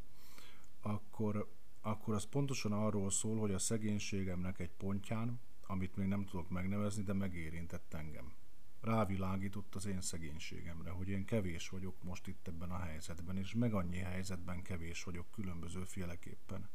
akkor, 0.81 1.49
akkor 1.81 2.15
az 2.15 2.25
pontosan 2.25 2.73
arról 2.73 3.11
szól, 3.11 3.39
hogy 3.39 3.53
a 3.53 3.59
szegénységemnek 3.59 4.59
egy 4.59 4.71
pontján, 4.71 5.41
amit 5.67 5.97
még 5.97 6.07
nem 6.07 6.25
tudok 6.25 6.51
megnevezni, 6.51 7.03
de 7.03 7.13
megérintett 7.13 7.95
engem 7.95 8.33
rávilágított 8.81 9.75
az 9.75 9.87
én 9.87 10.01
szegénységemre, 10.01 10.91
hogy 10.91 11.09
én 11.09 11.25
kevés 11.25 11.69
vagyok 11.69 12.03
most 12.03 12.27
itt 12.27 12.49
ebben 12.49 12.71
a 12.71 12.79
helyzetben, 12.79 13.37
és 13.37 13.55
meg 13.55 13.75
annyi 13.75 13.99
helyzetben 13.99 14.63
kevés 14.63 15.05
vagyok 15.05 15.31
különböző 15.31 15.85
féleképpen. 15.85 16.69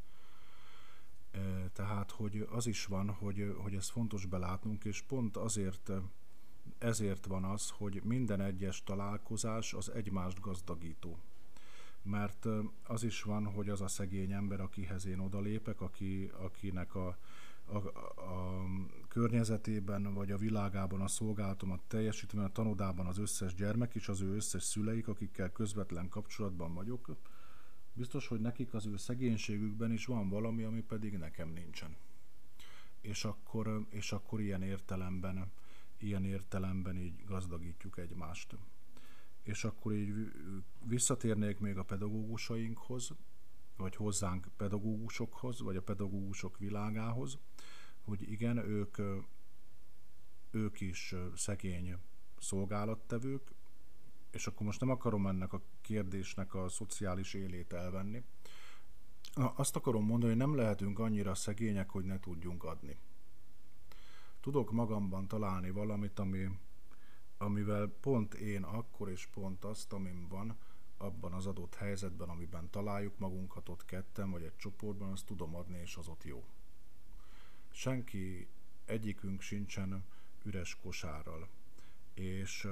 Tehát, 1.74 2.12
hogy 2.12 2.48
az 2.50 2.68
is 2.68 2.86
van, 2.86 3.10
hogy, 3.10 3.56
hogy 3.58 3.76
ez 3.76 3.90
fontos 3.90 4.26
belátnunk, 4.26 4.84
és 4.84 5.02
pont 5.02 5.38
azért 5.38 5.92
ezért 6.78 7.26
van 7.26 7.44
az, 7.44 7.70
hogy 7.70 8.02
minden 8.04 8.42
egyes 8.42 8.84
találkozás 8.84 9.74
az 9.74 9.92
egymást 9.92 10.40
gazdagító. 10.40 11.18
Mert 12.02 12.46
az 12.84 13.04
is 13.04 13.22
van, 13.22 13.46
hogy 13.46 13.70
az 13.70 13.82
a 13.82 13.88
szegény 13.88 14.32
ember, 14.32 14.60
akihez 14.60 15.06
én 15.06 15.20
odalépek, 15.20 15.82
aki, 15.82 16.32
akinek 16.38 16.96
a, 16.96 17.18
a, 17.66 17.78
a 18.22 18.66
környezetében 19.08 20.14
vagy 20.14 20.32
a 20.32 20.38
világában 20.38 21.02
a 21.02 21.08
szolgálatomat 21.08 21.82
teljesítve, 21.88 22.44
a 22.44 22.52
tanodában 22.52 23.06
az 23.06 23.18
összes 23.18 23.54
gyermek 23.54 23.96
és 23.96 24.08
az 24.08 24.22
ő 24.22 24.36
összes 24.36 24.64
szüleik, 24.64 25.08
akikkel 25.08 25.52
közvetlen 25.52 26.10
kapcsolatban 26.10 26.74
vagyok, 26.74 27.16
biztos, 27.94 28.28
hogy 28.28 28.40
nekik 28.40 28.74
az 28.74 28.86
ő 28.86 28.98
szegénységükben 28.98 29.92
is 29.92 30.06
van 30.06 30.30
valami, 30.30 30.64
ami 30.64 30.82
pedig 30.82 31.18
nekem 31.18 31.50
nincsen. 31.50 31.96
És 33.02 33.26
akkor, 33.26 33.86
és 33.90 34.12
akkor 34.12 34.42
ilyen 34.42 34.62
értelemben, 34.62 35.52
ilyen 35.98 36.26
értelemben 36.26 36.98
így 36.98 37.26
gazdagítjuk 37.26 37.98
egymást. 37.98 38.58
És 39.44 39.64
akkor 39.64 39.94
így 39.94 40.14
visszatérnék 40.84 41.60
még 41.60 41.78
a 41.78 41.84
pedagógusainkhoz, 41.84 43.12
vagy 43.78 43.96
hozzánk 43.96 44.48
pedagógusokhoz, 44.58 45.62
vagy 45.62 45.76
a 45.76 45.82
pedagógusok 45.82 46.58
világához, 46.58 47.38
hogy 48.02 48.32
igen, 48.32 48.58
ők, 48.58 48.98
ők 50.52 50.82
is 50.82 51.16
szegény 51.36 51.98
szolgálattevők, 52.40 53.54
és 54.32 54.48
akkor 54.48 54.66
most 54.66 54.80
nem 54.80 54.90
akarom 54.90 55.28
ennek 55.28 55.54
a 55.54 55.62
kérdésnek 55.82 56.54
a 56.54 56.70
szociális 56.70 57.34
élét 57.34 57.74
elvenni, 57.74 58.24
azt 59.34 59.76
akarom 59.76 60.06
mondani, 60.06 60.32
hogy 60.32 60.42
nem 60.42 60.56
lehetünk 60.56 61.00
annyira 61.00 61.36
szegények, 61.36 61.90
hogy 61.90 62.06
ne 62.06 62.20
tudjunk 62.20 62.64
adni. 62.64 62.98
Tudok 64.48 64.72
magamban 64.72 65.28
találni 65.28 65.72
valamit, 65.72 66.20
ami, 66.20 66.50
amivel 67.38 67.88
pont 67.88 68.34
én 68.34 68.64
akkor 68.64 69.10
és 69.10 69.26
pont 69.26 69.66
azt, 69.66 69.94
amim 69.94 70.28
van, 70.28 70.58
abban 70.98 71.34
az 71.34 71.46
adott 71.46 71.76
helyzetben, 71.76 72.30
amiben 72.30 72.70
találjuk 72.70 73.18
magunkat 73.18 73.70
ott 73.70 73.86
ketten, 73.86 74.32
vagy 74.32 74.44
egy 74.44 74.56
csoportban, 74.56 75.12
azt 75.12 75.26
tudom 75.26 75.56
adni, 75.56 75.80
és 75.80 75.96
az 75.96 76.08
ott 76.08 76.24
jó. 76.24 76.46
Senki, 77.72 78.48
egyikünk 78.86 79.42
sincsen 79.42 80.06
üres 80.44 80.76
kosárral. 80.76 81.48
És 82.14 82.68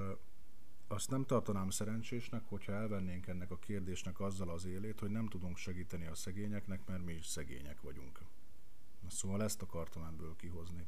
azt 0.87 1.09
nem 1.09 1.25
tartanám 1.25 1.69
szerencsésnek, 1.69 2.45
hogyha 2.45 2.71
elvennénk 2.71 3.27
ennek 3.27 3.51
a 3.51 3.59
kérdésnek 3.59 4.19
azzal 4.19 4.49
az 4.49 4.65
élét, 4.65 4.99
hogy 4.99 5.11
nem 5.11 5.27
tudunk 5.27 5.57
segíteni 5.57 6.05
a 6.05 6.15
szegényeknek, 6.15 6.85
mert 6.85 7.05
mi 7.05 7.13
is 7.13 7.25
szegények 7.25 7.81
vagyunk. 7.81 8.19
Szóval 9.07 9.43
ezt 9.43 9.61
akartam 9.61 10.03
ebből 10.03 10.35
kihozni, 10.35 10.87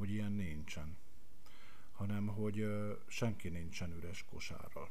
hogy 0.00 0.10
ilyen 0.10 0.32
nincsen, 0.32 0.96
hanem 1.92 2.26
hogy 2.26 2.66
senki 3.06 3.48
nincsen 3.48 3.92
üres 3.92 4.24
kosárral. 4.30 4.90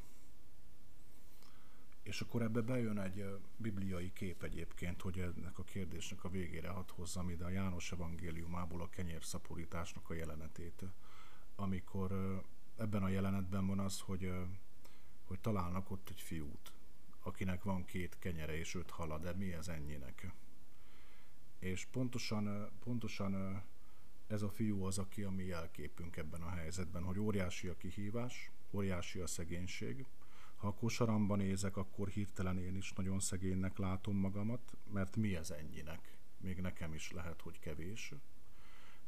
És 2.03 2.21
akkor 2.21 2.41
ebbe 2.41 2.61
bejön 2.61 2.99
egy 2.99 3.39
bibliai 3.57 4.13
kép 4.13 4.43
egyébként, 4.43 5.01
hogy 5.01 5.19
ennek 5.19 5.59
a 5.59 5.63
kérdésnek 5.63 6.23
a 6.23 6.29
végére 6.29 6.69
hadd 6.69 6.91
hozzam 6.95 7.29
ide 7.29 7.45
a 7.45 7.49
János 7.49 7.91
evangéliumából 7.91 8.81
a 8.81 8.89
kenyérszaporításnak 8.89 10.09
a 10.09 10.13
jelenetét, 10.13 10.83
amikor 11.55 12.41
ebben 12.77 13.03
a 13.03 13.09
jelenetben 13.09 13.67
van 13.67 13.79
az, 13.79 13.99
hogy, 13.99 14.31
hogy 15.23 15.39
találnak 15.39 15.91
ott 15.91 16.09
egy 16.09 16.21
fiút, 16.21 16.71
akinek 17.19 17.63
van 17.63 17.85
két 17.85 18.19
kenyere 18.19 18.57
és 18.57 18.75
öt 18.75 18.89
hala, 18.89 19.17
de 19.17 19.33
mi 19.33 19.53
ez 19.53 19.67
ennyinek? 19.67 20.33
És 21.59 21.85
pontosan, 21.85 22.71
pontosan 22.83 23.63
ez 24.29 24.41
a 24.41 24.49
fiú 24.49 24.83
az, 24.83 24.97
aki 24.97 25.23
a 25.23 25.31
mi 25.31 25.43
jelképünk 25.43 26.17
ebben 26.17 26.41
a 26.41 26.49
helyzetben, 26.49 27.03
hogy 27.03 27.19
óriási 27.19 27.67
a 27.67 27.77
kihívás, 27.77 28.51
óriási 28.71 29.19
a 29.19 29.27
szegénység. 29.27 30.05
Ha 30.55 30.67
a 30.67 30.73
kosaramban 30.73 31.37
nézek, 31.37 31.77
akkor 31.77 32.07
hirtelen 32.07 32.57
én 32.57 32.75
is 32.75 32.93
nagyon 32.93 33.19
szegénynek 33.19 33.77
látom 33.77 34.15
magamat, 34.15 34.77
mert 34.91 35.15
mi 35.15 35.35
ez 35.35 35.49
ennyinek? 35.49 36.17
Még 36.37 36.61
nekem 36.61 36.93
is 36.93 37.11
lehet, 37.11 37.41
hogy 37.41 37.59
kevés. 37.59 38.13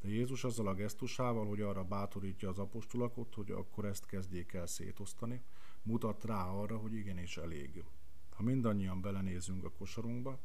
De 0.01 0.09
Jézus 0.09 0.43
azzal 0.43 0.67
a 0.67 0.73
gesztusával, 0.73 1.47
hogy 1.47 1.61
arra 1.61 1.83
bátorítja 1.83 2.49
az 2.49 2.59
apostolakot, 2.59 3.33
hogy 3.33 3.51
akkor 3.51 3.85
ezt 3.85 4.05
kezdjék 4.05 4.53
el 4.53 4.67
szétosztani, 4.67 5.41
mutat 5.81 6.23
rá 6.23 6.45
arra, 6.45 6.77
hogy 6.77 6.93
igenis 6.93 7.37
elég. 7.37 7.83
Ha 8.29 8.43
mindannyian 8.43 9.01
belenézünk 9.01 9.63
a 9.63 9.71
kosarunkba, 9.71 10.39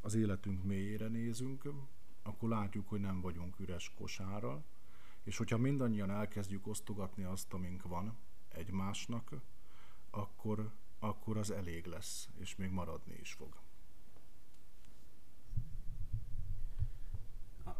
az 0.00 0.14
életünk 0.14 0.64
mélyére 0.64 1.08
nézünk, 1.08 1.72
akkor 2.28 2.48
látjuk, 2.48 2.88
hogy 2.88 3.00
nem 3.00 3.20
vagyunk 3.20 3.58
üres 3.58 3.92
kosárral, 3.94 4.64
és 5.22 5.36
hogyha 5.36 5.58
mindannyian 5.58 6.10
elkezdjük 6.10 6.66
osztogatni 6.66 7.22
azt, 7.22 7.52
amink 7.52 7.82
van 7.82 8.16
egymásnak, 8.48 9.32
akkor, 10.10 10.72
akkor 10.98 11.36
az 11.36 11.50
elég 11.50 11.86
lesz, 11.86 12.28
és 12.38 12.56
még 12.56 12.70
maradni 12.70 13.14
is 13.20 13.32
fog. 13.32 13.56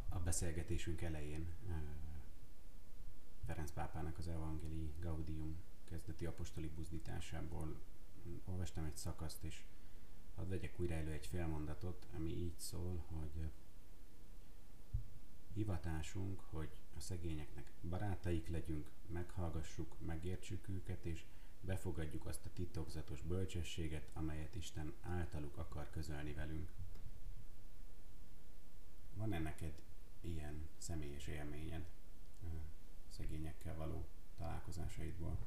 a 0.08 0.18
beszélgetésünk 0.18 1.02
elején 1.02 1.46
Ferenc 3.46 3.70
pápának 3.70 4.18
az 4.18 4.28
Evangelii 4.28 4.92
Gaudium 5.00 5.56
kezdeti 5.84 6.26
apostoli 6.26 6.68
buzdításából 6.68 7.80
olvastam 8.44 8.84
egy 8.84 8.96
szakaszt, 8.96 9.44
és 9.44 9.64
hadd 10.34 10.48
vegyek 10.48 10.80
újra 10.80 10.94
elő 10.94 11.11
egy 11.11 11.26
félmondatot, 11.26 12.06
ami 12.16 12.30
így 12.30 12.58
szól, 12.58 13.04
hogy 13.06 13.50
hivatásunk, 15.59 16.40
hogy 16.40 16.71
a 16.97 17.01
szegényeknek 17.01 17.71
barátaik 17.88 18.49
legyünk, 18.49 18.90
meghallgassuk, 19.07 19.97
megértsük 20.07 20.68
őket, 20.68 21.05
és 21.05 21.25
befogadjuk 21.61 22.27
azt 22.27 22.47
a 22.47 22.53
titokzatos 22.53 23.23
bölcsességet, 23.23 24.09
amelyet 24.12 24.55
Isten 24.55 24.92
általuk 25.01 25.57
akar 25.57 25.90
közölni 25.90 26.33
velünk. 26.33 26.71
Van-e 29.14 29.38
neked 29.38 29.83
ilyen 30.21 30.68
személyes 30.77 31.27
élményed 31.27 31.87
szegényekkel 33.09 33.77
való 33.77 34.07
találkozásaidból? 34.37 35.38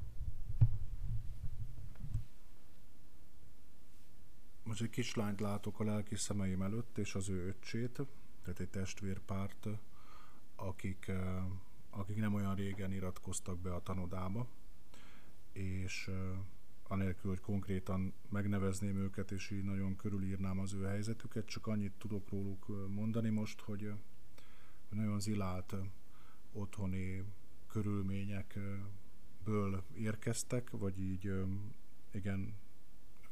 Most 4.63 4.82
egy 4.82 4.89
kislányt 4.89 5.39
látok 5.39 5.80
a 5.80 5.84
lelki 5.84 6.15
szemeim 6.15 6.62
előtt, 6.62 6.97
és 6.97 7.15
az 7.15 7.30
ő 7.30 7.47
öccsét, 7.47 8.02
tehát 8.41 8.60
egy 8.60 8.69
testvérpárt, 8.69 9.67
akik, 10.62 11.12
akik 11.89 12.17
nem 12.17 12.34
olyan 12.34 12.56
régen 12.56 12.91
iratkoztak 12.91 13.60
be 13.60 13.74
a 13.74 13.82
tanodába, 13.82 14.47
és 15.52 16.12
anélkül, 16.84 17.30
hogy 17.30 17.39
konkrétan 17.39 18.13
megnevezném 18.30 18.97
őket, 18.97 19.32
és 19.32 19.50
így 19.50 19.63
nagyon 19.63 19.95
körülírnám 19.95 20.60
az 20.60 20.74
ő 20.74 20.84
helyzetüket, 20.84 21.45
csak 21.45 21.67
annyit 21.67 21.93
tudok 21.97 22.30
róluk 22.30 22.89
mondani 22.93 23.30
most, 23.30 23.62
hogy 23.62 23.93
nagyon 24.89 25.19
zilált 25.19 25.76
otthoni 26.52 27.24
körülményekből 27.67 29.84
érkeztek, 29.93 30.69
vagy 30.69 31.00
így 31.00 31.34
igen, 32.12 32.54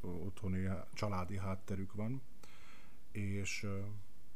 otthoni 0.00 0.68
családi 0.92 1.36
hátterük 1.36 1.92
van, 1.92 2.22
és, 3.12 3.66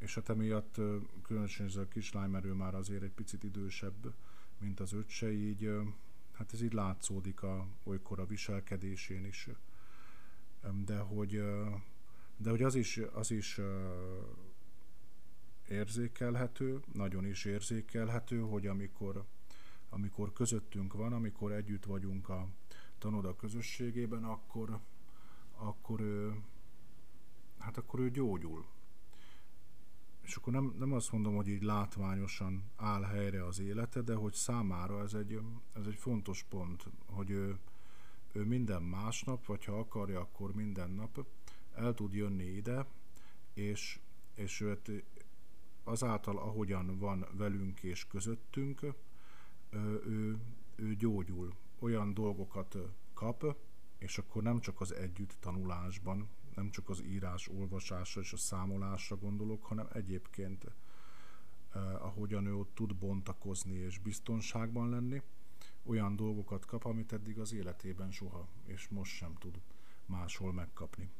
és 0.04 0.14
hát 0.14 0.28
emiatt 0.28 0.80
különösen 1.22 1.66
ez 1.66 1.76
a 1.76 1.88
kislány, 1.88 2.30
mert 2.30 2.44
ő 2.44 2.52
már 2.52 2.74
azért 2.74 3.02
egy 3.02 3.12
picit 3.12 3.44
idősebb, 3.44 4.14
mint 4.58 4.80
az 4.80 4.92
öccse, 4.92 5.32
így 5.32 5.70
hát 6.32 6.52
ez 6.52 6.62
így 6.62 6.72
látszódik 6.72 7.42
a, 7.42 7.66
olykor 7.82 8.20
a 8.20 8.26
viselkedésén 8.26 9.24
is. 9.24 9.48
De 10.84 10.98
hogy, 10.98 11.42
de 12.36 12.50
hogy 12.50 12.62
az 12.62 12.74
is, 12.74 13.00
az 13.12 13.30
is 13.30 13.60
érzékelhető, 15.68 16.80
nagyon 16.92 17.26
is 17.26 17.44
érzékelhető, 17.44 18.40
hogy 18.40 18.66
amikor, 18.66 19.24
amikor 19.88 20.32
közöttünk 20.32 20.92
van, 20.92 21.12
amikor 21.12 21.52
együtt 21.52 21.84
vagyunk 21.84 22.28
a 22.28 22.48
tanoda 22.98 23.36
közösségében, 23.36 24.24
akkor, 24.24 24.80
akkor 25.54 26.00
ő, 26.00 26.42
hát 27.58 27.76
akkor 27.76 28.00
ő 28.00 28.10
gyógyul. 28.10 28.66
És 30.24 30.37
akkor 30.37 30.52
nem, 30.52 30.74
nem 30.78 30.92
azt 30.92 31.12
mondom, 31.12 31.34
hogy 31.34 31.48
így 31.48 31.62
látványosan 31.62 32.64
áll 32.76 33.02
helyre 33.02 33.46
az 33.46 33.60
élete, 33.60 34.00
de 34.00 34.14
hogy 34.14 34.32
számára 34.32 35.02
ez 35.02 35.14
egy, 35.14 35.40
ez 35.74 35.87
egy 35.87 35.94
fontos 35.94 36.44
pont, 36.48 36.84
hogy 37.06 37.30
ő, 37.30 37.58
ő 38.32 38.44
minden 38.44 38.82
másnap, 38.82 39.46
vagy 39.46 39.64
ha 39.64 39.78
akarja, 39.78 40.20
akkor 40.20 40.54
minden 40.54 40.90
nap 40.90 41.26
el 41.74 41.94
tud 41.94 42.14
jönni 42.14 42.44
ide, 42.44 42.87
és, 43.54 44.00
és 44.34 44.60
őt 44.60 44.90
azáltal, 45.84 46.38
ahogyan 46.38 46.98
van 46.98 47.26
velünk 47.32 47.82
és 47.82 48.06
közöttünk, 48.06 48.80
ő, 49.70 50.38
ő 50.76 50.94
gyógyul, 50.94 51.54
olyan 51.78 52.14
dolgokat 52.14 52.76
kap, 53.14 53.56
és 53.98 54.18
akkor 54.18 54.42
nem 54.42 54.60
csak 54.60 54.80
az 54.80 54.94
együtt 54.94 55.37
tanulásban, 55.40 56.29
nem 56.55 56.71
csak 56.71 56.88
az 56.88 57.02
írás, 57.02 57.48
olvasásra 57.48 58.21
és 58.21 58.33
a 58.33 58.37
számolásra 58.37 59.17
gondolok, 59.17 59.65
hanem 59.65 59.88
egyébként 59.92 60.67
ahogyan 61.98 62.46
ő 62.46 62.57
ott 62.57 62.75
tud 62.75 62.94
bontakozni 62.94 63.75
és 63.75 63.98
biztonságban 63.98 64.88
lenni, 64.88 65.23
olyan 65.83 66.17
dolgokat 66.17 66.65
kap, 66.65 66.85
amit 66.85 67.13
eddig 67.13 67.38
az 67.38 67.52
életében 67.52 68.11
soha, 68.11 68.48
és 68.65 68.88
most 68.88 69.13
sem 69.13 69.35
tud 69.35 69.61
máshol 70.07 70.52
megkapni. 70.52 71.11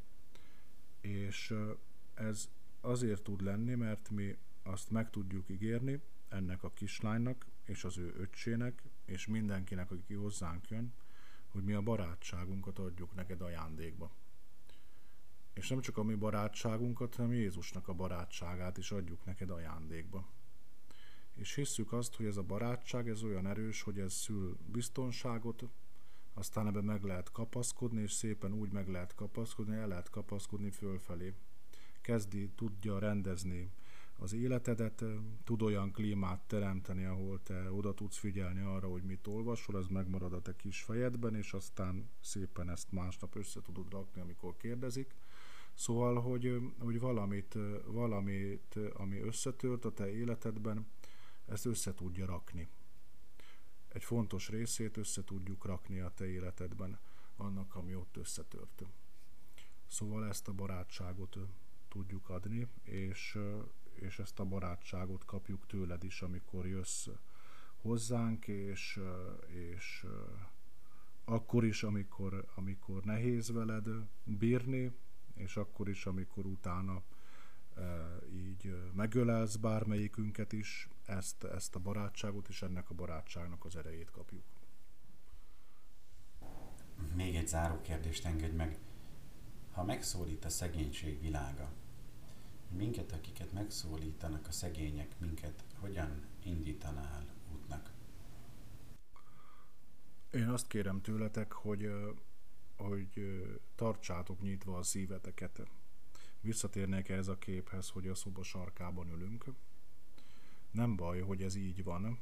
És 1.01 1.55
ez 2.15 2.49
azért 2.81 3.23
tud 3.23 3.43
lenni, 3.43 3.75
mert 3.75 4.11
mi 4.11 4.37
azt 4.63 4.91
meg 4.91 5.11
tudjuk 5.11 5.49
ígérni 5.49 6.01
ennek 6.29 6.63
a 6.63 6.73
kislánynak, 6.73 7.47
és 7.65 7.85
az 7.85 7.99
ő 7.99 8.15
öccsének, 8.17 8.83
és 9.05 9.27
mindenkinek, 9.27 9.91
aki 9.91 10.15
hozzánk 10.15 10.69
jön, 10.69 10.93
hogy 11.49 11.65
mi 11.65 11.73
a 11.73 11.83
barátságunkat 11.83 12.79
adjuk 12.79 13.15
neked 13.15 13.41
ajándékba. 13.41 14.11
És 15.55 15.69
nem 15.69 15.81
csak 15.81 15.97
a 15.97 16.03
mi 16.03 16.15
barátságunkat, 16.15 17.15
hanem 17.15 17.33
Jézusnak 17.33 17.89
a 17.89 17.93
barátságát 17.93 18.79
is 18.79 18.91
adjuk 18.91 19.25
neked 19.25 19.51
ajándékba. 19.51 20.29
És 21.35 21.55
hisszük 21.55 21.93
azt, 21.93 22.15
hogy 22.15 22.27
ez 22.27 22.37
a 22.37 22.43
barátság 22.43 23.09
ez 23.09 23.23
olyan 23.23 23.47
erős, 23.47 23.83
hogy 23.83 23.99
ez 23.99 24.13
szül 24.13 24.57
biztonságot, 24.67 25.65
aztán 26.35 26.67
ebbe 26.67 26.81
meg 26.81 27.03
lehet 27.03 27.33
kapaszkodni, 27.33 28.03
és 28.03 28.13
szépen 28.13 28.53
úgy 28.53 28.73
meg 28.73 28.89
lehet 28.89 29.15
kapaszkodni, 29.15 29.77
el 29.77 29.89
lehet 29.89 30.11
kapaszkodni 30.11 30.71
fölfelé. 30.71 31.35
Kezdi, 32.01 32.51
tudja 32.55 32.99
rendezni 32.99 33.73
az 34.19 34.33
életedet, 34.33 35.05
tud 35.45 35.63
olyan 35.63 35.93
klímát 35.93 36.41
teremteni, 36.41 37.05
ahol 37.05 37.43
te 37.43 37.73
oda 37.73 37.95
tudsz 37.95 38.17
figyelni 38.17 38.61
arra, 38.61 38.89
hogy 38.89 39.03
mit 39.03 39.27
olvasol, 39.27 39.79
ez 39.79 39.87
megmarad 39.87 40.33
a 40.33 40.43
te 40.43 40.57
kis 40.57 40.83
fejedben, 40.83 41.35
és 41.35 41.53
aztán 41.53 42.11
szépen 42.21 42.71
ezt 42.71 42.93
másnap 42.93 43.37
össze 43.37 43.63
tudod 43.63 43.91
rakni, 43.93 44.21
amikor 44.21 44.57
kérdezik. 44.57 45.15
Szóval, 45.75 46.21
hogy, 46.21 46.61
hogy 46.79 47.01
valamit, 47.01 47.59
valamit, 47.87 48.79
ami 48.95 49.19
összetört 49.19 49.85
a 49.85 49.93
te 49.93 50.13
életedben, 50.13 50.87
ezt 51.47 51.67
össze 51.67 51.95
tudja 51.95 52.27
rakni. 52.27 52.69
Egy 53.89 54.05
fontos 54.05 54.49
részét 54.49 54.97
össze 54.97 55.25
tudjuk 55.25 55.65
rakni 55.65 56.01
a 56.01 56.11
te 56.15 56.27
életedben, 56.27 56.99
annak, 57.37 57.75
ami 57.75 57.95
ott 57.95 58.17
összetört. 58.17 58.85
Szóval 59.87 60.27
ezt 60.27 60.49
a 60.49 60.53
barátságot 60.53 61.39
tudjuk 61.89 62.29
adni, 62.29 62.69
és, 62.83 63.39
és 63.95 64.19
ezt 64.19 64.39
a 64.39 64.45
barátságot 64.45 65.25
kapjuk 65.25 65.67
tőled 65.67 66.05
is, 66.05 66.23
amikor 66.23 66.67
jössz 66.67 67.09
hozzánk, 67.77 68.49
és, 68.49 69.01
és 69.47 70.07
akkor 71.25 71.65
is, 71.65 71.83
amikor, 71.83 72.47
amikor 72.55 73.05
nehéz 73.05 73.53
veled 73.53 73.89
bírni, 74.25 74.93
és 75.35 75.57
akkor 75.57 75.89
is, 75.89 76.07
amikor 76.07 76.47
utána 76.47 77.03
így 78.33 78.91
megölelsz 78.93 79.57
bármelyikünket 79.57 80.53
is, 80.53 80.89
ezt, 81.07 81.45
ezt 81.45 81.75
a 81.75 81.79
barátságot 81.79 82.49
és 82.49 82.63
ennek 82.63 82.91
a 82.91 82.95
barátságnak 82.95 83.65
az 83.65 83.77
erejét 83.77 84.11
kapjuk. 84.11 84.45
Még 87.15 87.37
egy 87.37 87.49
záró 87.49 87.81
kérdést 87.81 88.25
engedj 88.25 88.57
meg. 88.57 88.79
Ha 89.73 89.85
megszólít 89.85 90.45
a 90.45 90.49
szegénység 90.49 91.21
világa, 91.21 91.73
minket, 92.69 93.13
akiket 93.13 93.53
megszólítanak 93.53 94.47
a 94.47 94.53
szegények, 94.53 95.19
minket 95.19 95.65
hogyan 95.81 96.27
indítanál 96.43 97.27
útnak? 97.53 97.93
Én 100.31 100.49
azt 100.49 100.67
kérem 100.67 101.01
tőletek, 101.01 101.53
hogy, 101.53 101.91
hogy 102.77 103.43
tartsátok 103.75 104.41
nyitva 104.41 104.79
a 104.79 104.83
szíveteket. 104.83 105.63
Visszatérnék 106.41 107.09
ez 107.09 107.29
a 107.29 107.39
képhez, 107.39 107.89
hogy 107.89 108.09
a 108.09 108.15
szoba 108.15 108.43
sarkában 108.43 109.11
ülünk. 109.11 109.45
Nem 110.71 110.97
baj, 110.97 111.21
hogy 111.21 111.43
ez 111.43 111.55
így 111.55 111.85
van. 111.85 112.19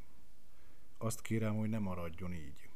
Azt 0.99 1.21
kérem, 1.21 1.57
hogy 1.57 1.69
ne 1.69 1.79
maradjon 1.79 2.33
így. 2.33 2.69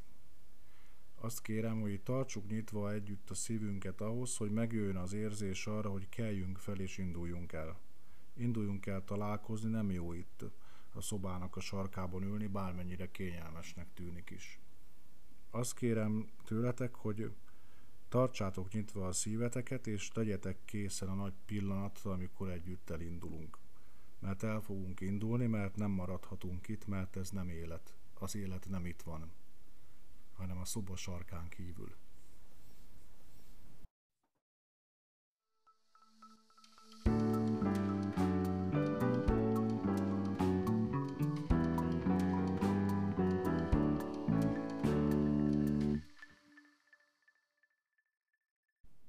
Azt 1.21 1.43
kérem, 1.43 1.81
hogy 1.81 2.01
tartsuk 2.01 2.49
nyitva 2.49 2.93
együtt 2.93 3.31
a 3.31 3.35
szívünket 3.35 4.01
ahhoz, 4.01 4.37
hogy 4.37 4.51
megjön 4.51 4.97
az 4.97 5.13
érzés 5.13 5.67
arra, 5.67 5.91
hogy 5.91 6.09
keljünk 6.09 6.59
fel 6.59 6.81
és 6.81 6.99
induljunk 6.99 7.53
el. 7.53 7.79
Induljunk 8.35 8.87
el 8.87 9.05
találkozni, 9.05 9.71
nem 9.71 9.91
jó 9.91 10.13
itt 10.13 10.45
a 10.95 11.01
szobának 11.01 11.57
a 11.57 11.61
sarkában 11.61 12.23
ülni, 12.23 12.47
bármennyire 12.47 13.11
kényelmesnek 13.11 13.87
tűnik 13.95 14.31
is. 14.31 14.61
Azt 15.51 15.75
kérem 15.75 16.31
tőletek, 16.45 16.95
hogy 16.95 17.35
tartsátok 18.09 18.73
nyitva 18.73 19.07
a 19.07 19.13
szíveteket, 19.13 19.87
és 19.87 20.09
tegyetek 20.09 20.59
készen 20.65 21.09
a 21.09 21.15
nagy 21.15 21.35
pillanatra, 21.47 22.13
amikor 22.13 22.51
együtt 22.51 22.91
elindulunk. 22.91 23.59
Mert 24.19 24.43
el 24.43 24.61
fogunk 24.61 25.01
indulni, 25.01 25.47
mert 25.47 25.77
nem 25.77 25.91
maradhatunk 25.91 26.69
itt, 26.69 26.87
mert 26.87 27.17
ez 27.17 27.31
nem 27.31 27.49
élet. 27.49 27.95
Az 28.15 28.35
élet 28.35 28.69
nem 28.69 28.87
itt 28.87 29.03
van, 29.03 29.33
hanem 30.33 30.59
a 30.59 30.65
szoba 30.65 30.97
sarkán 30.97 31.49
kívül. 31.49 31.95